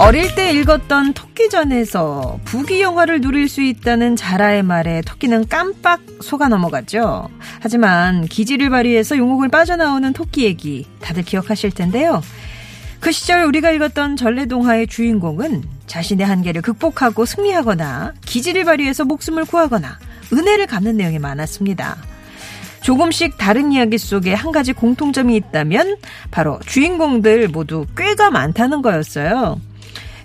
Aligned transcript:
어릴 0.00 0.34
때 0.34 0.50
읽었던 0.52 1.12
토끼전에서 1.12 2.40
부귀 2.46 2.80
영화를 2.80 3.20
누릴 3.20 3.50
수 3.50 3.60
있다는 3.60 4.16
자라의 4.16 4.62
말에 4.62 5.02
토끼는 5.02 5.46
깜빡 5.48 6.00
속아 6.22 6.48
넘어갔죠. 6.48 7.28
하지만 7.60 8.24
기지를 8.24 8.70
발휘해서 8.70 9.18
용옥을 9.18 9.50
빠져나오는 9.50 10.10
토끼 10.14 10.46
얘기 10.46 10.86
다들 11.02 11.22
기억하실 11.22 11.72
텐데요. 11.72 12.22
그 12.98 13.12
시절 13.12 13.44
우리가 13.44 13.72
읽었던 13.72 14.16
전래동화의 14.16 14.86
주인공은 14.86 15.64
자신의 15.86 16.26
한계를 16.26 16.62
극복하고 16.62 17.26
승리하거나 17.26 18.14
기지를 18.24 18.64
발휘해서 18.64 19.04
목숨을 19.04 19.44
구하거나 19.44 19.98
은혜를 20.32 20.66
갚는 20.66 20.96
내용이 20.96 21.18
많았습니다. 21.18 21.98
조금씩 22.80 23.36
다른 23.36 23.70
이야기 23.70 23.98
속에 23.98 24.32
한 24.32 24.50
가지 24.50 24.72
공통점이 24.72 25.36
있다면 25.36 25.98
바로 26.30 26.58
주인공들 26.64 27.48
모두 27.48 27.84
꾀가 27.94 28.30
많다는 28.30 28.80
거였어요. 28.80 29.60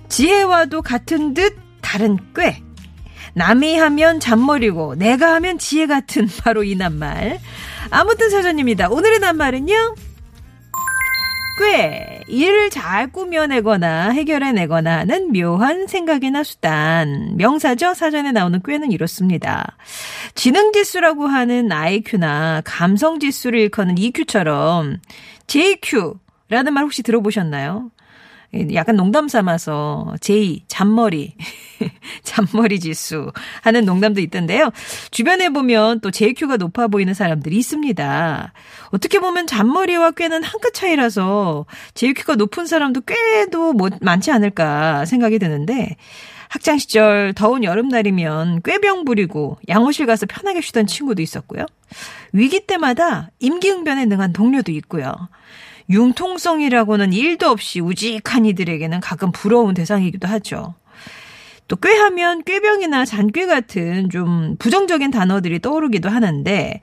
지혜와도 0.09 0.81
같은 0.81 1.33
듯 1.33 1.57
다른 1.81 2.17
꾀. 2.35 2.61
남이 3.33 3.77
하면 3.77 4.19
잔머리고 4.19 4.95
내가 4.95 5.33
하면 5.35 5.57
지혜 5.57 5.87
같은 5.87 6.27
바로 6.41 6.63
이 6.63 6.75
낱말. 6.75 7.39
아무튼 7.89 8.29
사전입니다. 8.29 8.89
오늘의 8.89 9.19
낱말은요. 9.19 9.95
꽤 11.57 12.21
일을 12.27 12.69
잘 12.69 13.07
꾸며내거나 13.11 14.09
해결해내거나 14.09 14.99
하는 14.99 15.31
묘한 15.31 15.87
생각이나 15.87 16.43
수단. 16.43 17.37
명사죠? 17.37 17.93
사전에 17.93 18.31
나오는 18.31 18.61
꾀는 18.61 18.91
이렇습니다. 18.91 19.77
지능지수라고 20.33 21.27
하는 21.27 21.71
IQ나 21.71 22.61
감성지수를 22.65 23.59
일컫는 23.59 23.97
EQ처럼 23.97 24.97
JQ라는 25.47 26.73
말 26.73 26.83
혹시 26.83 27.03
들어보셨나요? 27.03 27.91
약간 28.73 28.95
농담 28.95 29.27
삼아서 29.27 30.15
제이 30.21 30.63
잔머리 30.67 31.35
잔머리 32.23 32.79
지수 32.79 33.31
하는 33.61 33.85
농담도 33.85 34.21
있던데요. 34.21 34.71
주변에 35.11 35.49
보면 35.49 35.99
또 36.01 36.11
JQ가 36.11 36.57
높아 36.57 36.87
보이는 36.87 37.13
사람들이 37.13 37.55
있습니다. 37.57 38.53
어떻게 38.91 39.19
보면 39.19 39.47
잔머리와 39.47 40.11
꽤는 40.11 40.43
한 40.43 40.59
끗 40.61 40.73
차이라서 40.73 41.65
JQ가 41.93 42.35
높은 42.35 42.65
사람도 42.65 43.01
꽤도 43.01 43.73
뭐 43.73 43.89
많지 44.01 44.31
않을까 44.31 45.05
생각이 45.05 45.37
드는데 45.37 45.95
학창 46.49 46.77
시절 46.77 47.33
더운 47.33 47.63
여름날이면 47.63 48.61
꾀병 48.63 49.05
부리고 49.05 49.57
양호실 49.67 50.05
가서 50.05 50.25
편하게 50.25 50.61
쉬던 50.61 50.87
친구도 50.87 51.21
있었고요. 51.21 51.65
위기 52.31 52.65
때마다 52.65 53.29
임기응변에 53.39 54.05
능한 54.05 54.33
동료도 54.33 54.71
있고요. 54.71 55.13
융통성이라고는 55.89 57.13
일도 57.13 57.49
없이 57.49 57.79
우직한 57.79 58.45
이들에게는 58.45 58.99
가끔 58.99 59.31
부러운 59.31 59.73
대상이기도 59.73 60.27
하죠. 60.27 60.75
또 61.67 61.75
꾀하면 61.75 62.43
꾀병이나 62.43 63.05
잔꾀 63.05 63.47
같은 63.47 64.09
좀 64.09 64.55
부정적인 64.59 65.11
단어들이 65.11 65.59
떠오르기도 65.59 66.09
하는데 66.09 66.79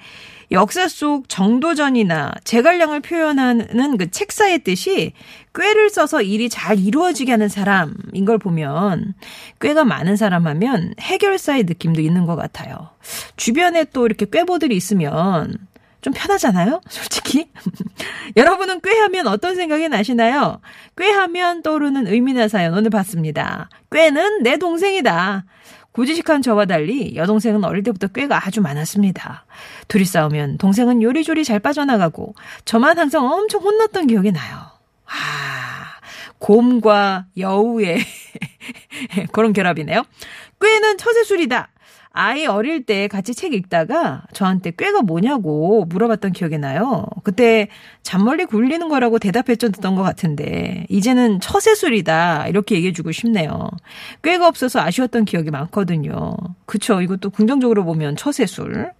역사 0.50 0.86
속 0.86 1.28
정도전이나 1.28 2.32
제갈량을 2.44 3.00
표현하는 3.00 3.96
그 3.96 4.10
책사의 4.10 4.64
뜻이 4.64 5.12
꾀를 5.54 5.88
써서 5.88 6.20
일이 6.20 6.48
잘 6.48 6.78
이루어지게 6.78 7.30
하는 7.30 7.48
사람인 7.48 8.24
걸 8.26 8.38
보면 8.38 9.14
꾀가 9.60 9.84
많은 9.84 10.16
사람 10.16 10.46
하면 10.46 10.94
해결사의 11.00 11.64
느낌도 11.64 12.00
있는 12.02 12.26
것 12.26 12.36
같아요. 12.36 12.90
주변에 13.36 13.84
또 13.92 14.04
이렇게 14.04 14.26
꾀보들이 14.26 14.76
있으면 14.76 15.56
좀 16.02 16.12
편하잖아요? 16.12 16.80
솔직히. 16.88 17.48
여러분은 18.36 18.80
꾀하면 18.80 19.28
어떤 19.28 19.54
생각이 19.54 19.88
나시나요? 19.88 20.60
꾀하면 20.96 21.62
떠오르는 21.62 22.08
의미나 22.08 22.48
사연 22.48 22.74
오늘 22.74 22.90
봤습니다. 22.90 23.70
꾀는 23.90 24.42
내 24.42 24.58
동생이다. 24.58 25.44
고지식한 25.92 26.42
저와 26.42 26.64
달리 26.64 27.14
여동생은 27.16 27.64
어릴 27.64 27.82
때부터 27.84 28.08
꾀가 28.08 28.46
아주 28.46 28.60
많았습니다. 28.60 29.44
둘이 29.88 30.04
싸우면 30.04 30.58
동생은 30.58 31.02
요리조리 31.02 31.44
잘 31.44 31.60
빠져나가고 31.60 32.34
저만 32.64 32.98
항상 32.98 33.24
엄청 33.30 33.62
혼났던 33.62 34.08
기억이 34.08 34.32
나요. 34.32 34.56
아, 35.06 35.92
곰과 36.38 37.26
여우의 37.36 37.98
그런 39.32 39.52
결합이네요. 39.52 40.02
꾀는 40.60 40.96
처세술이다. 40.98 41.68
아이 42.12 42.46
어릴 42.46 42.84
때 42.84 43.08
같이 43.08 43.34
책 43.34 43.54
읽다가 43.54 44.22
저한테 44.32 44.72
꾀가 44.72 45.02
뭐냐고 45.02 45.86
물어봤던 45.88 46.32
기억이 46.32 46.58
나요. 46.58 47.06
그때 47.24 47.68
잔머리 48.02 48.44
굴리는 48.44 48.86
거라고 48.88 49.18
대답해 49.18 49.56
줬던 49.56 49.94
것 49.94 50.02
같은데 50.02 50.86
이제는 50.90 51.40
처세술이다 51.40 52.48
이렇게 52.48 52.74
얘기해주고 52.76 53.12
싶네요. 53.12 53.68
꾀가 54.22 54.46
없어서 54.46 54.80
아쉬웠던 54.80 55.24
기억이 55.24 55.50
많거든요. 55.50 56.36
그쵸? 56.66 57.00
이것도 57.00 57.30
긍정적으로 57.30 57.84
보면 57.84 58.16
처세술. 58.16 58.92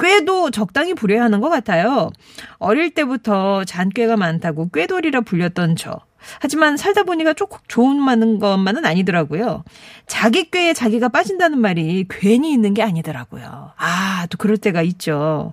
꾀도 0.00 0.50
적당히 0.50 0.94
부려야 0.94 1.24
하는 1.24 1.40
것 1.40 1.50
같아요. 1.50 2.10
어릴 2.58 2.90
때부터 2.90 3.64
잔꾀가 3.64 4.16
많다고 4.16 4.70
꾀돌이라 4.70 5.22
불렸던 5.22 5.76
저. 5.76 6.07
하지만 6.40 6.76
살다 6.76 7.04
보니까 7.04 7.32
조금 7.32 7.58
좋은 7.68 8.00
많은 8.00 8.38
것만은 8.38 8.84
아니더라고요. 8.84 9.64
자기 10.06 10.50
꾀에 10.50 10.72
자기가 10.72 11.08
빠진다는 11.08 11.58
말이 11.58 12.06
괜히 12.08 12.52
있는 12.52 12.74
게 12.74 12.82
아니더라고요. 12.82 13.72
아, 13.76 14.26
또 14.30 14.38
그럴 14.38 14.56
때가 14.56 14.82
있죠. 14.82 15.52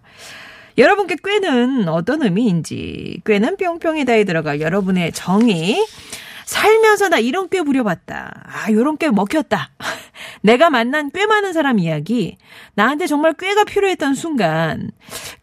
여러분께 0.77 1.15
꾀는 1.23 1.87
어떤 1.87 2.21
의미인지, 2.23 3.21
꾀는 3.25 3.57
뿅뿅이다에 3.57 4.25
들어갈 4.25 4.59
여러분의 4.59 5.13
정의, 5.13 5.77
살면서 6.45 7.09
나 7.09 7.17
이런 7.17 7.49
꽤 7.49 7.61
부려봤다. 7.61 8.43
아, 8.45 8.71
요런 8.71 8.97
꽤 8.97 9.09
먹혔다. 9.09 9.71
내가 10.41 10.69
만난 10.69 11.09
꽤 11.11 11.25
많은 11.25 11.53
사람 11.53 11.79
이야기. 11.79 12.37
나한테 12.75 13.07
정말 13.07 13.33
꾀가 13.33 13.63
필요했던 13.63 14.13
순간. 14.13 14.91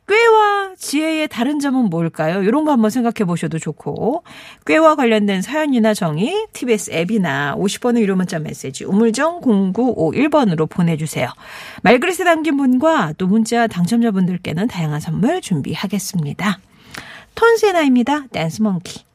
꾀와 0.09 0.75
지혜의 0.79 1.29
다른 1.29 1.59
점은 1.59 1.87
뭘까요? 1.91 2.43
이런 2.43 2.65
거 2.65 2.73
한번 2.73 2.91
생각해 2.91 3.27
보셔도 3.27 3.59
좋고. 3.59 4.25
꾀와 4.67 4.95
관련된 4.95 5.43
사연이나 5.43 5.95
정의, 5.95 6.47
TBS 6.53 6.93
앱이나 6.93 7.57
50번의 7.57 8.01
유료 8.01 8.15
문자 8.15 8.39
메시지, 8.39 8.85
우물정 8.85 9.41
0951번으로 9.41 10.69
보내주세요. 10.69 11.29
말그릇에 11.83 12.25
담긴 12.25 12.57
분과 12.57 13.15
또 13.19 13.27
문자 13.27 13.67
당첨자분들께는 13.67 14.69
다양한 14.69 15.01
선물 15.01 15.41
준비하겠습니다. 15.41 16.59
톤세나입니다. 17.35 18.27
댄스 18.33 18.63
몽키. 18.63 19.12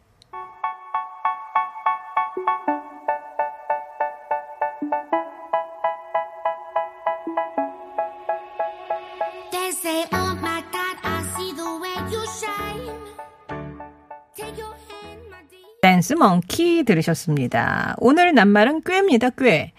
댄스 16.08 16.14
멍키 16.14 16.86
들으셨습니다. 16.86 17.96
오늘 17.98 18.34
낱말은 18.34 18.84
꾀입니다, 18.84 19.30
꾀. 19.32 19.74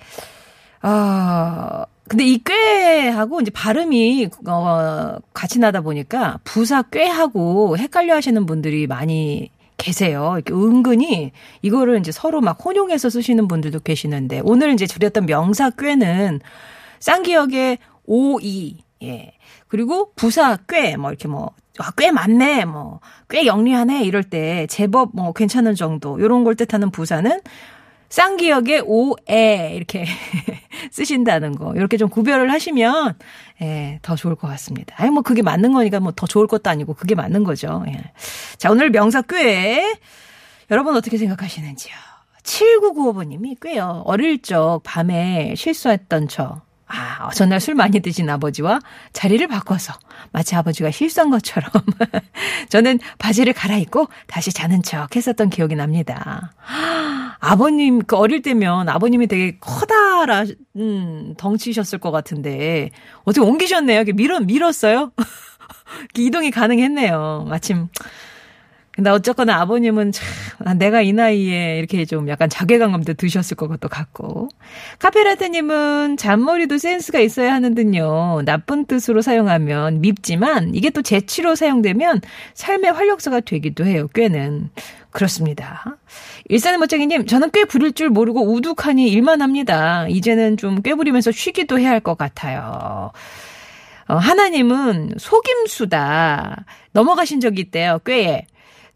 아, 0.82 1.86
근데 2.06 2.26
이 2.26 2.38
꾀하고 2.44 3.40
이제 3.40 3.50
발음이, 3.50 4.28
어, 4.46 5.16
같이 5.32 5.58
나다 5.58 5.80
보니까 5.80 6.38
부사 6.44 6.82
꾀하고 6.82 7.78
헷갈려 7.78 8.14
하시는 8.14 8.44
분들이 8.44 8.86
많이 8.86 9.50
계세요. 9.78 10.34
이렇게 10.34 10.52
은근히 10.52 11.32
이거를 11.62 11.98
이제 11.98 12.12
서로 12.12 12.42
막 12.42 12.62
혼용해서 12.62 13.08
쓰시는 13.08 13.48
분들도 13.48 13.80
계시는데 13.80 14.42
오늘 14.44 14.74
이제 14.74 14.84
드렸던 14.84 15.24
명사 15.24 15.70
꾀는 15.70 16.40
쌍기역의 17.00 17.78
오이, 18.04 18.76
예. 19.02 19.32
그리고 19.68 20.12
부사 20.14 20.58
꽤, 20.68 20.96
뭐 20.98 21.10
이렇게 21.10 21.26
뭐, 21.26 21.52
아, 21.84 21.92
꽤 21.96 22.10
많네, 22.10 22.64
뭐, 22.64 23.00
꽤 23.28 23.46
영리하네, 23.46 24.04
이럴 24.04 24.22
때 24.24 24.66
제법 24.68 25.10
뭐 25.14 25.32
괜찮은 25.32 25.74
정도, 25.74 26.20
요런 26.20 26.44
걸 26.44 26.54
뜻하는 26.56 26.90
부사는 26.90 27.40
쌍기역의 28.10 28.82
오에 28.86 29.72
이렇게 29.74 30.06
쓰신다는 30.90 31.52
거. 31.56 31.74
이렇게 31.74 31.96
좀 31.98 32.08
구별을 32.08 32.50
하시면, 32.50 33.14
예, 33.62 33.98
더 34.02 34.16
좋을 34.16 34.34
것 34.34 34.48
같습니다. 34.48 34.94
아니, 34.98 35.10
뭐 35.10 35.22
그게 35.22 35.42
맞는 35.42 35.72
거니까 35.72 36.00
뭐 36.00 36.12
더 36.16 36.26
좋을 36.26 36.46
것도 36.46 36.70
아니고 36.70 36.94
그게 36.94 37.14
맞는 37.14 37.44
거죠. 37.44 37.84
예. 37.88 38.02
자, 38.56 38.70
오늘 38.70 38.90
명사 38.90 39.22
꽤. 39.22 39.98
여러분 40.70 40.96
어떻게 40.96 41.16
생각하시는지요? 41.18 41.94
7995번님이 42.42 43.56
꽤요. 43.60 44.02
어릴 44.06 44.40
적 44.42 44.80
밤에 44.84 45.54
실수했던 45.56 46.28
저. 46.28 46.62
아, 46.88 47.30
전날 47.30 47.60
술 47.60 47.74
많이 47.74 48.00
드신 48.00 48.28
아버지와 48.30 48.80
자리를 49.12 49.46
바꿔서 49.46 49.92
마치 50.32 50.56
아버지가 50.56 50.90
실수한 50.90 51.30
것처럼 51.30 51.70
저는 52.70 52.98
바지를 53.18 53.52
갈아입고 53.52 54.08
다시 54.26 54.52
자는 54.52 54.82
척 54.82 55.14
했었던 55.14 55.50
기억이 55.50 55.74
납니다. 55.74 56.52
아버님, 57.40 58.00
그 58.00 58.16
어릴 58.16 58.42
때면 58.42 58.88
아버님이 58.88 59.26
되게 59.26 59.58
커다란 59.60 60.48
음, 60.76 61.34
덩치셨을 61.36 61.98
것 61.98 62.10
같은데 62.10 62.90
어떻게 63.24 63.46
옮기셨네요? 63.46 63.96
이렇게 63.98 64.12
밀어, 64.12 64.40
밀었어요? 64.40 65.12
이동이 66.16 66.50
가능했네요. 66.50 67.46
마침 67.48 67.88
근데 68.98 69.10
어쨌거나 69.10 69.60
아버님은 69.60 70.10
참, 70.10 70.26
아, 70.64 70.74
내가 70.74 71.02
이 71.02 71.12
나이에 71.12 71.78
이렇게 71.78 72.04
좀 72.04 72.28
약간 72.28 72.48
자괴감도 72.50 73.14
드셨을 73.14 73.56
것도 73.56 73.88
같고. 73.88 74.48
카페라테님은 74.98 76.16
잔머리도 76.16 76.78
센스가 76.78 77.20
있어야 77.20 77.54
하는 77.54 77.76
듯요. 77.76 78.42
나쁜 78.44 78.86
뜻으로 78.86 79.22
사용하면 79.22 80.00
밉지만 80.00 80.74
이게 80.74 80.90
또 80.90 81.02
재치로 81.02 81.54
사용되면 81.54 82.22
삶의 82.54 82.90
활력소가 82.92 83.38
되기도 83.38 83.86
해요. 83.86 84.08
꽤는. 84.16 84.70
그렇습니다. 85.12 85.96
일산의 86.48 86.78
멋쟁이님, 86.80 87.26
저는 87.26 87.52
꽤 87.52 87.64
부릴 87.66 87.92
줄 87.92 88.08
모르고 88.08 88.52
우두하니 88.52 89.08
일만 89.10 89.42
합니다. 89.42 90.08
이제는 90.08 90.56
좀 90.56 90.82
꽤 90.82 90.96
부리면서 90.96 91.30
쉬기도 91.30 91.78
해야 91.78 91.90
할 91.90 92.00
것 92.00 92.18
같아요. 92.18 93.12
어, 94.08 94.16
하나님은 94.16 95.12
속임수다. 95.18 96.64
넘어가신 96.94 97.38
적이 97.38 97.60
있대요. 97.60 98.00
꾀에. 98.04 98.44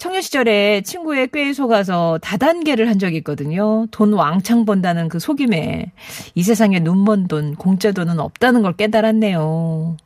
청년 0.02 0.20
시절에 0.20 0.80
친구의 0.80 1.28
꾀에 1.28 1.52
속아서 1.52 2.18
다단계를 2.22 2.88
한 2.88 2.98
적이 2.98 3.18
있거든요. 3.18 3.86
돈 3.92 4.14
왕창 4.14 4.64
번다는 4.64 5.08
그 5.08 5.20
속임에 5.20 5.92
이 6.34 6.42
세상에 6.42 6.80
눈먼 6.80 7.28
돈, 7.28 7.54
공짜 7.54 7.92
돈은 7.92 8.18
없다는 8.18 8.62
걸 8.62 8.72
깨달았네요. 8.72 9.96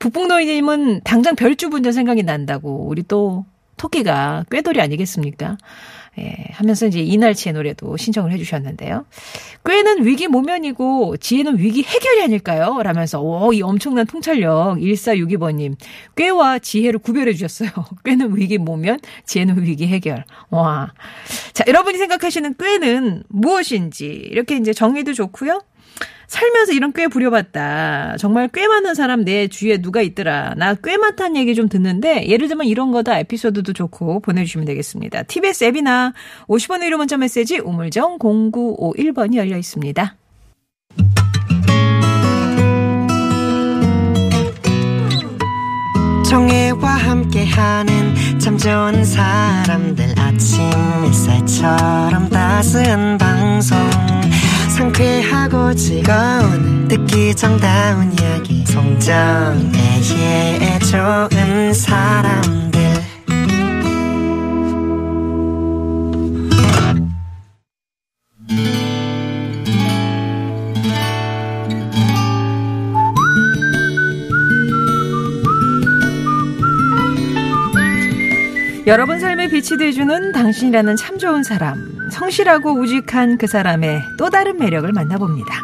북북노이님은 0.00 1.00
당장 1.02 1.34
별주 1.34 1.70
분전 1.70 1.94
생각이 1.94 2.24
난다고 2.24 2.88
우리 2.88 3.02
또 3.02 3.46
토끼가 3.78 4.44
꾀돌이 4.50 4.80
아니겠습니까? 4.80 5.56
예, 6.18 6.34
하면서 6.52 6.86
이제 6.86 7.00
이날치의 7.00 7.52
노래도 7.52 7.96
신청을 7.96 8.32
해주셨는데요. 8.32 9.04
꾀는 9.64 10.04
위기 10.04 10.26
모면이고 10.26 11.16
지혜는 11.18 11.58
위기 11.58 11.82
해결이 11.82 12.22
아닐까요? 12.22 12.82
라면서 12.82 13.20
오, 13.20 13.52
이 13.52 13.62
엄청난 13.62 14.04
통찰력 14.04 14.78
1462번님 14.78 15.76
꾀와 16.16 16.58
지혜를 16.58 16.98
구별해 16.98 17.32
주셨어요. 17.34 17.70
꾀는 18.04 18.36
위기 18.36 18.58
모면, 18.58 18.98
지혜는 19.26 19.62
위기 19.62 19.86
해결. 19.86 20.24
와, 20.50 20.92
자 21.52 21.64
여러분이 21.68 21.98
생각하시는 21.98 22.54
꾀는 22.58 23.22
무엇인지 23.28 24.06
이렇게 24.06 24.56
이제 24.56 24.72
정의도 24.72 25.12
좋고요. 25.12 25.62
살면서 26.28 26.72
이런 26.74 26.92
꽤 26.92 27.08
부려봤다. 27.08 28.16
정말 28.18 28.48
꽤 28.52 28.68
많은 28.68 28.94
사람 28.94 29.24
내 29.24 29.48
주위에 29.48 29.78
누가 29.78 30.02
있더라. 30.02 30.54
나 30.56 30.74
꽤 30.84 30.96
많다는 30.96 31.36
얘기 31.36 31.54
좀 31.54 31.68
듣는데 31.68 32.28
예를 32.28 32.46
들면 32.48 32.66
이런 32.66 32.92
거다 32.92 33.18
에피소드도 33.18 33.72
좋고 33.72 34.20
보내주시면 34.20 34.64
되겠습니다. 34.66 35.24
TBS 35.24 35.64
앱이나 35.64 36.12
50원의 36.46 36.88
1호 36.90 36.98
문자 36.98 37.16
메시지 37.16 37.58
우물정 37.58 38.18
0951번이 38.18 39.36
열려 39.36 39.56
있습니다. 39.56 40.14
정혜와 46.28 46.88
함께하는 46.90 48.38
참 48.38 48.58
좋은 48.58 49.02
사람들 49.04 50.14
아침 50.18 50.60
햇살처럼 51.06 52.28
따스한 52.28 53.16
방송 53.18 53.78
상쾌하고 54.78 55.74
즐거운 55.74 56.86
듣기 56.86 57.34
정다운 57.34 58.12
이야기 58.12 58.64
송정애의 58.64 59.58
좋은 60.88 61.74
사람들 61.74 62.78
여러분 78.86 79.18
삶에 79.18 79.48
빛이 79.48 79.76
돼주는 79.76 80.30
당신이라는 80.30 80.94
참 80.96 81.18
좋은 81.18 81.42
사람. 81.42 81.97
성실하고 82.10 82.72
우직한 82.72 83.38
그 83.38 83.46
사람의 83.46 84.02
또 84.18 84.30
다른 84.30 84.58
매력을 84.58 84.90
만나봅니다. 84.92 85.62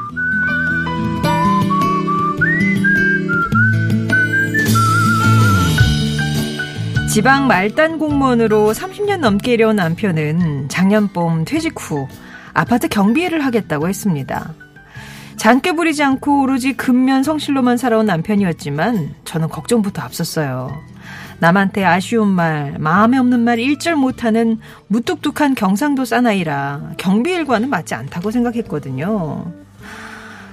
지방 7.14 7.46
말단 7.46 7.98
공무원으로 7.98 8.72
30년 8.72 9.18
넘게 9.18 9.52
일해온 9.52 9.76
남편은 9.76 10.68
작년 10.68 11.06
봄 11.08 11.44
퇴직 11.44 11.74
후 11.78 12.08
아파트 12.52 12.88
경비를 12.88 13.44
하겠다고 13.44 13.88
했습니다. 13.88 14.52
장깨 15.36 15.72
부리지 15.72 16.02
않고 16.02 16.42
오로지 16.42 16.72
근면 16.72 17.22
성실로만 17.22 17.76
살아온 17.76 18.06
남편이었지만 18.06 19.14
저는 19.24 19.48
걱정부터 19.48 20.02
앞섰어요. 20.02 20.93
남한테 21.38 21.84
아쉬운 21.84 22.28
말, 22.28 22.76
마음에 22.78 23.18
없는 23.18 23.40
말 23.40 23.58
일절 23.58 23.96
못하는 23.96 24.58
무뚝뚝한 24.88 25.54
경상도 25.54 26.04
사나이라 26.04 26.92
경비일과는 26.96 27.68
맞지 27.70 27.94
않다고 27.94 28.30
생각했거든요. 28.30 29.52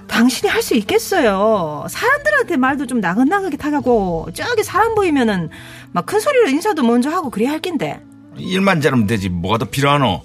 당신이 0.07 0.49
할 0.51 0.61
수 0.61 0.75
있겠어요. 0.75 1.85
사람들한테 1.89 2.57
말도 2.57 2.85
좀 2.87 2.99
나긋나긋하게 2.99 3.55
타가고 3.57 4.27
저기 4.33 4.63
사람 4.63 4.93
보이면은 4.95 5.49
막 5.93 6.05
큰 6.05 6.19
소리로 6.19 6.49
인사도 6.49 6.83
먼저 6.83 7.09
하고 7.09 7.29
그래야 7.29 7.51
할 7.51 7.59
낀데. 7.59 8.01
일만 8.37 8.81
잘하면 8.81 9.07
되지 9.07 9.29
뭐가 9.29 9.57
더 9.57 9.65
필요하노? 9.65 10.21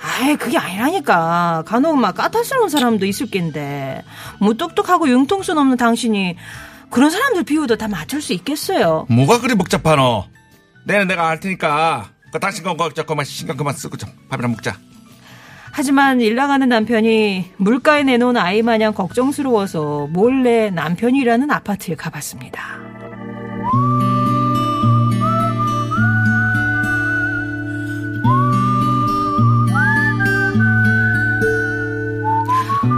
아이 0.00 0.36
그게 0.36 0.58
아니라니까 0.58 1.64
간혹 1.66 1.98
막 1.98 2.14
까탈스러운 2.14 2.68
사람도 2.68 3.04
있을 3.06 3.26
낀데 3.26 4.04
무뚝뚝하고 4.38 5.08
융통성 5.08 5.58
없는 5.58 5.76
당신이 5.76 6.36
그런 6.90 7.10
사람들 7.10 7.44
비유도 7.44 7.76
다 7.76 7.88
맞출 7.88 8.22
수 8.22 8.32
있겠어요. 8.32 9.06
뭐가 9.10 9.40
그리 9.40 9.54
복잡하노? 9.54 10.24
내는 10.86 11.06
내가 11.06 11.28
알 11.28 11.40
테니까 11.40 12.10
그 12.32 12.38
당신 12.38 12.64
건 12.64 12.76
걱정 12.76 13.06
그만 13.06 13.24
신경 13.24 13.56
그만 13.56 13.74
쓰고 13.74 13.96
좀 13.96 14.10
밥이나 14.28 14.48
먹자. 14.48 14.76
하지만 15.70 16.20
일 16.20 16.34
나가는 16.34 16.66
남편이 16.68 17.52
물가에 17.58 18.02
내놓은 18.02 18.36
아이 18.36 18.62
마냥 18.62 18.94
걱정스러워서 18.94 20.08
몰래 20.10 20.70
남편이라는 20.70 21.50
아파트에 21.50 21.94
가봤습니다. 21.94 22.78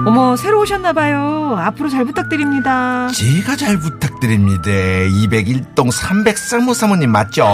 어머, 0.06 0.34
새로 0.36 0.60
오셨나봐요. 0.60 1.56
앞으로 1.58 1.88
잘 1.88 2.04
부탁드립니다. 2.04 3.08
제가 3.14 3.56
잘 3.56 3.78
부탁드립니다. 3.78 4.62
201동 4.70 5.90
303호 5.92 6.74
사모님 6.74 7.10
맞죠? 7.10 7.46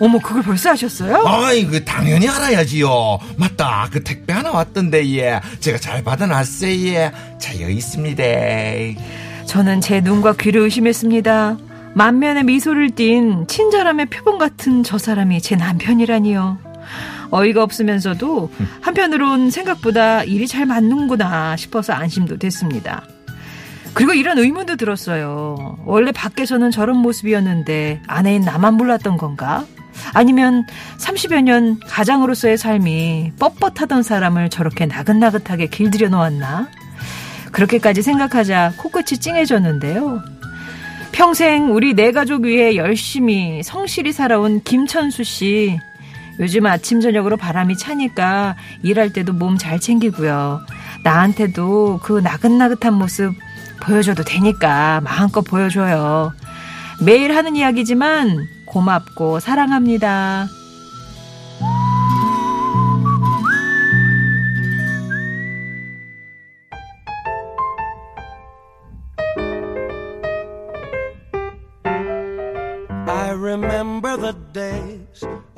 어머, 0.00 0.18
그걸 0.18 0.42
벌써 0.42 0.70
하셨어요? 0.70 1.22
아이, 1.26 1.64
그 1.64 1.84
당연히 1.84 2.28
알아야지요. 2.28 3.18
맞다. 3.36 3.88
그 3.92 4.02
택배 4.02 4.32
하나 4.32 4.50
왔던데 4.50 5.06
예. 5.16 5.40
제가 5.60 5.78
잘 5.78 6.02
받아놨어요. 6.02 6.70
예. 6.88 7.12
자, 7.38 7.60
여기 7.60 7.74
있습니다. 7.74 8.22
저는 9.46 9.80
제 9.80 10.00
눈과 10.00 10.34
귀를 10.34 10.62
의심했습니다. 10.62 11.56
만면에 11.94 12.42
미소를 12.42 12.90
띤 12.90 13.46
친절함의 13.46 14.06
표본 14.06 14.38
같은 14.38 14.82
저 14.82 14.98
사람이 14.98 15.40
제 15.40 15.54
남편이라니요. 15.56 16.58
어이가 17.32 17.62
없으면서도 17.62 18.50
한편으론 18.82 19.50
생각보다 19.50 20.22
일이 20.22 20.46
잘 20.46 20.66
맞는구나 20.66 21.56
싶어서 21.56 21.92
안심도 21.94 22.38
됐습니다. 22.38 23.02
그리고 23.94 24.12
이런 24.12 24.38
의문도 24.38 24.76
들었어요. 24.76 25.78
원래 25.84 26.12
밖에서는 26.12 26.70
저런 26.70 26.98
모습이었는데 26.98 28.02
아내인 28.06 28.42
나만 28.42 28.74
몰랐던 28.74 29.16
건가? 29.16 29.64
아니면 30.14 30.66
30여 30.98 31.42
년 31.42 31.78
가장으로서의 31.80 32.58
삶이 32.58 33.32
뻣뻣하던 33.38 34.02
사람을 34.02 34.50
저렇게 34.50 34.86
나긋나긋하게 34.86 35.66
길들여 35.66 36.08
놓았나? 36.08 36.68
그렇게까지 37.50 38.02
생각하자 38.02 38.74
코끝이 38.78 39.20
찡해졌는데요. 39.20 40.22
평생 41.12 41.74
우리 41.74 41.94
네 41.94 42.12
가족 42.12 42.44
위해 42.44 42.76
열심히 42.76 43.62
성실히 43.62 44.12
살아온 44.12 44.62
김천수 44.62 45.24
씨. 45.24 45.78
요즘 46.42 46.66
아침 46.66 47.00
저녁으로 47.00 47.36
바람이 47.36 47.78
차니까 47.78 48.56
일할 48.82 49.12
때도 49.12 49.32
몸 49.32 49.56
잘 49.58 49.78
챙기고요. 49.78 50.60
나한테도 51.04 52.00
그 52.02 52.18
나긋나긋한 52.18 52.94
모습 52.94 53.32
보여줘도 53.80 54.24
되니까 54.24 55.00
마음껏 55.02 55.42
보여줘요. 55.42 56.32
매일 57.00 57.34
하는 57.36 57.54
이야기지만 57.56 58.48
고맙고 58.66 59.38
사랑합니다. 59.40 60.48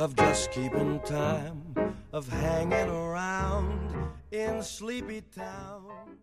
Of 0.04 0.14
just 0.16 0.50
keeping 0.50 1.00
time, 1.06 1.62
of 2.12 2.28
hanging 2.30 2.90
around 2.90 3.73
in 4.32 4.58
sleepy 4.58 5.23
towns. 5.34 6.20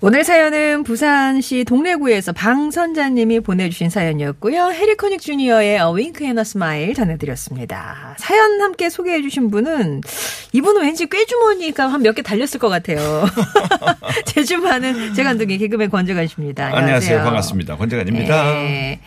오늘 0.00 0.22
사연은 0.24 0.82
부산시 0.84 1.64
동래구에서 1.64 2.32
방선자님이 2.32 3.40
보내주신 3.40 3.88
사연이었고요. 3.90 4.70
해리코닉 4.72 5.20
주니어의 5.20 5.74
A 5.76 5.82
Wink 5.92 6.24
and 6.26 6.40
a 6.40 6.42
Smile 6.42 6.94
전해드렸습니다. 6.94 8.16
사연 8.18 8.60
함께 8.60 8.90
소개해주신 8.90 9.50
분은 9.50 10.00
이분은 10.52 10.82
왠지 10.82 11.06
꾀주머니가 11.06 11.88
한 11.92 12.02
몇 12.02 12.14
개 12.16 12.22
달렸을 12.22 12.58
것 12.60 12.68
같아요. 12.68 13.26
제주 14.26 14.58
많은 14.58 15.14
재간둥이 15.14 15.58
개그맨 15.58 15.90
권재관 15.90 16.26
씨입니다. 16.26 16.64
안녕하세요. 16.66 16.86
안녕하세요. 16.86 17.18
반갑습니다. 17.24 17.76
권재관입니다. 17.76 18.44
네. 18.54 19.00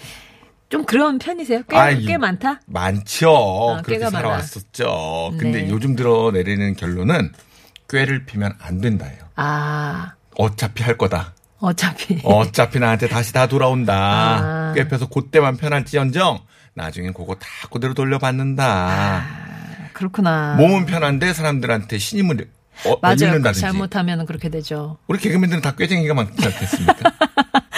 좀 0.72 0.86
그런 0.86 1.20
편이세요? 1.20 1.64
꽤, 1.68 1.76
아이, 1.78 2.06
꽤 2.06 2.18
많다? 2.18 2.62
많죠. 2.66 3.80
그렇게 3.84 3.96
꾀가 4.00 4.06
많아. 4.10 4.22
살아왔었죠. 4.22 5.34
근데 5.38 5.64
네. 5.64 5.70
요즘 5.70 5.98
들어 5.98 6.32
내리는 6.32 6.74
결론은 6.76 7.34
꾀를 7.90 8.26
피면 8.26 8.54
안 8.58 8.80
된다예요. 8.80 9.20
아, 9.36 10.14
어차피 10.38 10.82
할 10.82 10.98
거다. 10.98 11.34
어차피. 11.60 12.22
어차피 12.24 12.80
나한테 12.80 13.10
다시 13.10 13.34
다 13.34 13.48
돌아온다. 13.48 13.94
아. 13.94 14.74
꽤 14.74 14.88
펴서 14.88 15.08
그때만 15.10 15.58
편할지언정 15.58 16.40
나중엔 16.74 17.14
그거 17.14 17.36
다 17.36 17.48
그대로 17.70 17.94
돌려받는다. 17.94 19.26
그렇구나. 19.92 20.56
몸은 20.58 20.86
편한데 20.86 21.34
사람들한테 21.34 21.98
신임을 21.98 22.48
어, 22.86 22.96
맞아요. 23.02 23.52
잘못하면 23.52 24.26
그렇게 24.26 24.48
되죠. 24.48 24.98
우리 25.08 25.20
개그맨들은 25.20 25.62
다 25.62 25.76
꾀쟁이가 25.76 26.14
많지 26.14 26.46
않겠습니까? 26.46 27.12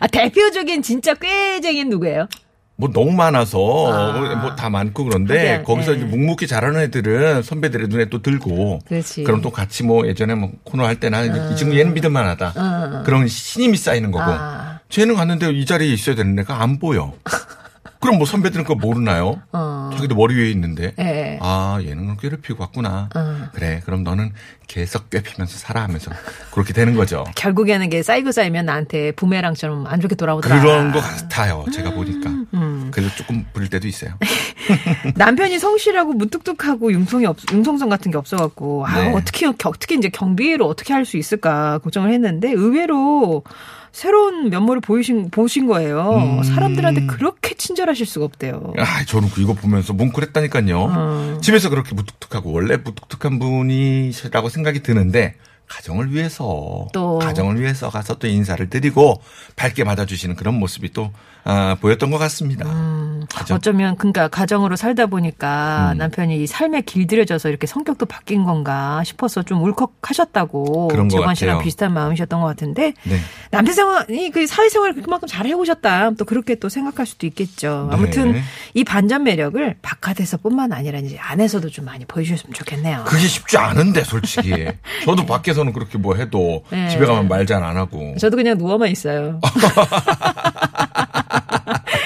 아, 0.00 0.06
대표적인 0.06 0.82
진짜 0.82 1.14
꾀쟁이는 1.14 1.90
누구예요? 1.90 2.28
뭐 2.76 2.88
너무 2.92 3.10
많아서 3.10 3.92
아. 3.92 4.36
뭐다 4.36 4.70
많고 4.70 5.02
그런데 5.04 5.50
하긴, 5.50 5.64
거기서 5.64 5.92
예. 5.92 5.96
이제 5.96 6.04
묵묵히 6.04 6.46
잘하는 6.46 6.80
애들은 6.82 7.42
선배들의 7.42 7.88
눈에 7.88 8.04
또 8.08 8.22
들고 8.22 8.78
그렇지. 8.86 9.24
그럼 9.24 9.42
또 9.42 9.50
같이 9.50 9.82
뭐 9.82 10.06
예전에 10.06 10.36
뭐 10.36 10.52
코너 10.62 10.84
할 10.84 11.00
때나 11.00 11.24
이 11.24 11.56
친구 11.56 11.76
얘는 11.76 11.92
믿을만하다 11.94 13.02
그런 13.04 13.26
신임이 13.26 13.76
쌓이는 13.76 14.12
거고 14.12 14.30
아. 14.30 14.78
쟤는 14.90 15.16
갔는데 15.16 15.50
이 15.50 15.66
자리에 15.66 15.92
있어야 15.92 16.14
되는 16.14 16.38
애가 16.38 16.62
안 16.62 16.78
보여 16.78 17.14
그럼 18.00 18.18
뭐 18.18 18.26
선배들은 18.26 18.64
그거 18.64 18.74
모르나요? 18.76 19.40
어. 19.52 19.90
자기도 19.94 20.14
머리 20.14 20.36
위에 20.36 20.50
있는데 20.50 20.92
예. 20.98 21.38
아 21.42 21.78
얘는 21.82 22.16
피고 22.42 22.62
왔구나 22.62 23.08
어. 23.14 23.38
그래 23.52 23.82
그럼 23.84 24.04
너는 24.04 24.32
계속 24.68 25.10
꾀 25.10 25.22
피면서 25.22 25.58
살아 25.58 25.82
하면서 25.82 26.10
그렇게 26.52 26.72
되는 26.72 26.94
거죠 26.94 27.24
결국에는 27.34 27.88
게 27.88 28.02
쌓이고 28.02 28.30
쌓이면 28.32 28.66
나한테 28.66 29.12
부메랑처럼 29.12 29.86
안 29.86 30.00
좋게 30.00 30.14
돌아오더라. 30.14 30.60
그런 30.60 30.92
것 30.92 31.00
같아요 31.00 31.64
제가 31.72 31.90
보니까 31.92 32.30
음. 32.54 32.90
그래서 32.92 33.14
조금 33.16 33.44
부릴 33.52 33.68
때도 33.70 33.88
있어요 33.88 34.12
남편이 35.16 35.58
성실하고 35.58 36.12
무뚝뚝하고 36.12 36.92
융통이 36.92 37.26
없, 37.26 37.36
융통성 37.50 37.88
같은 37.88 38.10
게 38.12 38.18
없어갖고 38.18 38.86
아 38.86 38.94
네. 39.00 39.12
어떻게 39.14 39.46
어떻게 39.46 39.94
이제 39.96 40.08
경비를 40.08 40.62
어떻게 40.62 40.92
할 40.92 41.08
수 41.08 41.16
있을까 41.16 41.78
걱정을 41.78 42.12
했는데 42.12 42.52
의외로 42.52 43.42
새로운 43.92 44.50
면모를 44.50 44.80
보이신 44.80 45.30
보신 45.30 45.66
거예요. 45.66 46.38
음. 46.38 46.42
사람들한테 46.42 47.06
그렇게 47.06 47.54
친절하실 47.54 48.06
수가 48.06 48.24
없대요. 48.26 48.74
아, 48.78 49.04
저는 49.04 49.28
이거 49.38 49.54
보면서 49.54 49.92
뭉클했다니까요. 49.92 50.78
어. 50.78 51.38
집에서 51.42 51.68
그렇게 51.70 51.94
무뚝뚝하고 51.94 52.52
원래 52.52 52.76
무뚝뚝한 52.76 53.38
분이시라고 53.38 54.48
생각이 54.48 54.82
드는데 54.82 55.34
가정을 55.68 56.12
위해서 56.12 56.86
또. 56.92 57.18
가정을 57.18 57.60
위해서 57.60 57.90
가서 57.90 58.14
또 58.18 58.26
인사를 58.26 58.68
드리고 58.70 59.20
밝게 59.56 59.84
받아주시는 59.84 60.36
그런 60.36 60.54
모습이 60.54 60.92
또 60.92 61.12
아, 61.44 61.76
보였던 61.80 62.10
것 62.10 62.18
같습니다. 62.18 62.68
음. 62.68 63.24
어쩌면 63.50 63.96
그러니까 63.96 64.28
가정으로 64.28 64.76
살다 64.76 65.06
보니까 65.06 65.92
음. 65.92 65.98
남편이 65.98 66.42
이 66.42 66.46
삶에 66.46 66.82
길들여져서 66.82 67.48
이렇게 67.48 67.66
성격도 67.66 68.06
바뀐 68.06 68.44
건가 68.44 69.02
싶어서 69.04 69.42
좀 69.42 69.62
울컥하셨다고 69.62 70.88
그런 70.88 71.08
것 71.08 71.18
재관 71.18 71.34
씨랑. 71.34 71.62
비슷한 71.62 71.94
마음이셨던 71.94 72.40
것 72.40 72.46
같은데 72.46 72.92
네. 73.04 73.18
남편 73.50 73.74
생활이 73.74 74.30
그 74.30 74.46
사회생활 74.46 74.94
그만큼 74.94 75.26
잘 75.28 75.46
해오셨다 75.46 76.12
또 76.18 76.24
그렇게 76.24 76.54
또 76.56 76.68
생각할 76.68 77.06
수도 77.06 77.26
있겠죠. 77.26 77.88
아무튼 77.92 78.32
네. 78.32 78.42
이 78.74 78.84
반전 78.84 79.22
매력을 79.24 79.76
바깥에서뿐만 79.80 80.72
아니라 80.72 80.98
이제 80.98 81.18
안에서도 81.18 81.68
좀 81.70 81.86
많이 81.86 82.04
보여주셨으면 82.04 82.52
좋겠네요. 82.52 83.04
그게 83.06 83.26
쉽지 83.26 83.56
않은데 83.56 84.04
솔직히 84.04 84.66
저도 85.04 85.24
밖에서 85.26 85.57
는 85.64 85.72
그렇게 85.72 85.98
뭐 85.98 86.14
해도 86.14 86.62
네. 86.70 86.88
집에 86.88 87.04
가면 87.06 87.26
말 87.28 87.44
잘 87.46 87.62
안 87.64 87.76
하고 87.76 88.14
저도 88.18 88.36
그냥 88.36 88.56
누워만 88.58 88.90
있어요. 88.90 89.40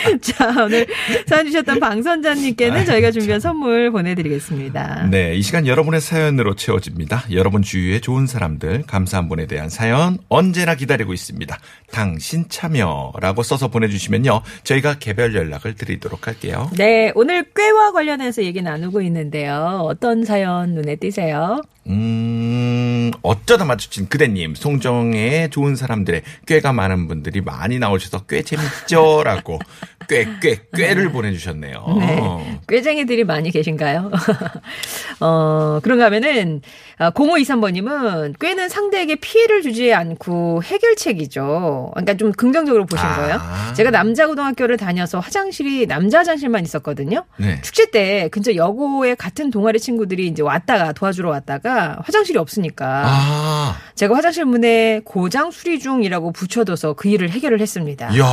자, 0.20 0.64
오늘 0.64 0.86
사연 1.26 1.46
주셨던 1.46 1.80
방선자님께는 1.80 2.84
저희가 2.84 3.10
준비한 3.12 3.40
선물 3.40 3.90
보내드리겠습니다. 3.90 5.06
네, 5.10 5.34
이 5.34 5.42
시간 5.42 5.66
여러분의 5.66 6.00
사연으로 6.00 6.54
채워집니다. 6.54 7.24
여러분 7.32 7.62
주위에 7.62 8.00
좋은 8.00 8.26
사람들, 8.26 8.84
감사한 8.86 9.28
분에 9.28 9.46
대한 9.46 9.68
사연 9.68 10.18
언제나 10.28 10.74
기다리고 10.74 11.12
있습니다. 11.12 11.56
당신 11.92 12.46
참여라고 12.48 13.42
써서 13.42 13.68
보내주시면요. 13.68 14.42
저희가 14.64 14.94
개별 14.98 15.34
연락을 15.34 15.74
드리도록 15.74 16.26
할게요. 16.26 16.70
네, 16.76 17.12
오늘 17.14 17.44
꾀와 17.54 17.92
관련해서 17.92 18.42
얘기 18.42 18.60
나누고 18.62 19.02
있는데요. 19.02 19.82
어떤 19.84 20.24
사연 20.24 20.74
눈에 20.74 20.96
띄세요? 20.96 21.60
음, 21.88 23.10
어쩌다 23.22 23.64
마주친 23.64 24.08
그대님, 24.08 24.54
송정의 24.54 25.50
좋은 25.50 25.74
사람들의 25.76 26.22
꾀가 26.46 26.72
많은 26.72 27.08
분들이 27.08 27.40
많이 27.40 27.78
나오셔서 27.78 28.26
꽤 28.26 28.42
재밌죠? 28.42 29.22
라고 29.24 29.58
꽤, 30.08 30.26
꽤, 30.40 30.60
꾀를 30.74 31.12
보내주셨네요. 31.12 31.96
네. 31.98 32.60
꾀쟁이들이 32.68 33.24
많이 33.24 33.50
계신가요? 33.50 34.10
어, 35.20 35.80
그런가 35.82 36.06
하면은, 36.06 36.62
0523번님은 36.98 38.38
꾀는 38.38 38.68
상대에게 38.68 39.16
피해를 39.16 39.62
주지 39.62 39.92
않고 39.92 40.62
해결책이죠. 40.62 41.90
그러니까 41.94 42.14
좀 42.14 42.32
긍정적으로 42.32 42.86
보신 42.86 43.06
아. 43.06 43.16
거예요. 43.16 43.40
제가 43.74 43.90
남자 43.90 44.26
고등학교를 44.26 44.76
다녀서 44.76 45.18
화장실이 45.18 45.86
남자 45.86 46.20
화장실만 46.20 46.62
있었거든요. 46.62 47.24
네. 47.36 47.60
축제 47.62 47.90
때 47.90 48.28
근처 48.30 48.54
여고에 48.54 49.14
같은 49.14 49.50
동아리 49.50 49.80
친구들이 49.80 50.26
이제 50.26 50.42
왔다가 50.42 50.92
도와주러 50.92 51.30
왔다가 51.30 51.98
화장실이 52.04 52.38
없으니까 52.38 53.02
아, 53.06 53.76
제가 53.94 54.14
화장실 54.14 54.44
문에 54.44 55.00
고장 55.04 55.50
수리 55.50 55.78
중이라고 55.78 56.32
붙여둬서 56.32 56.94
그 56.94 57.08
일을 57.08 57.30
해결을 57.30 57.60
했습니다. 57.60 58.10
이야. 58.12 58.24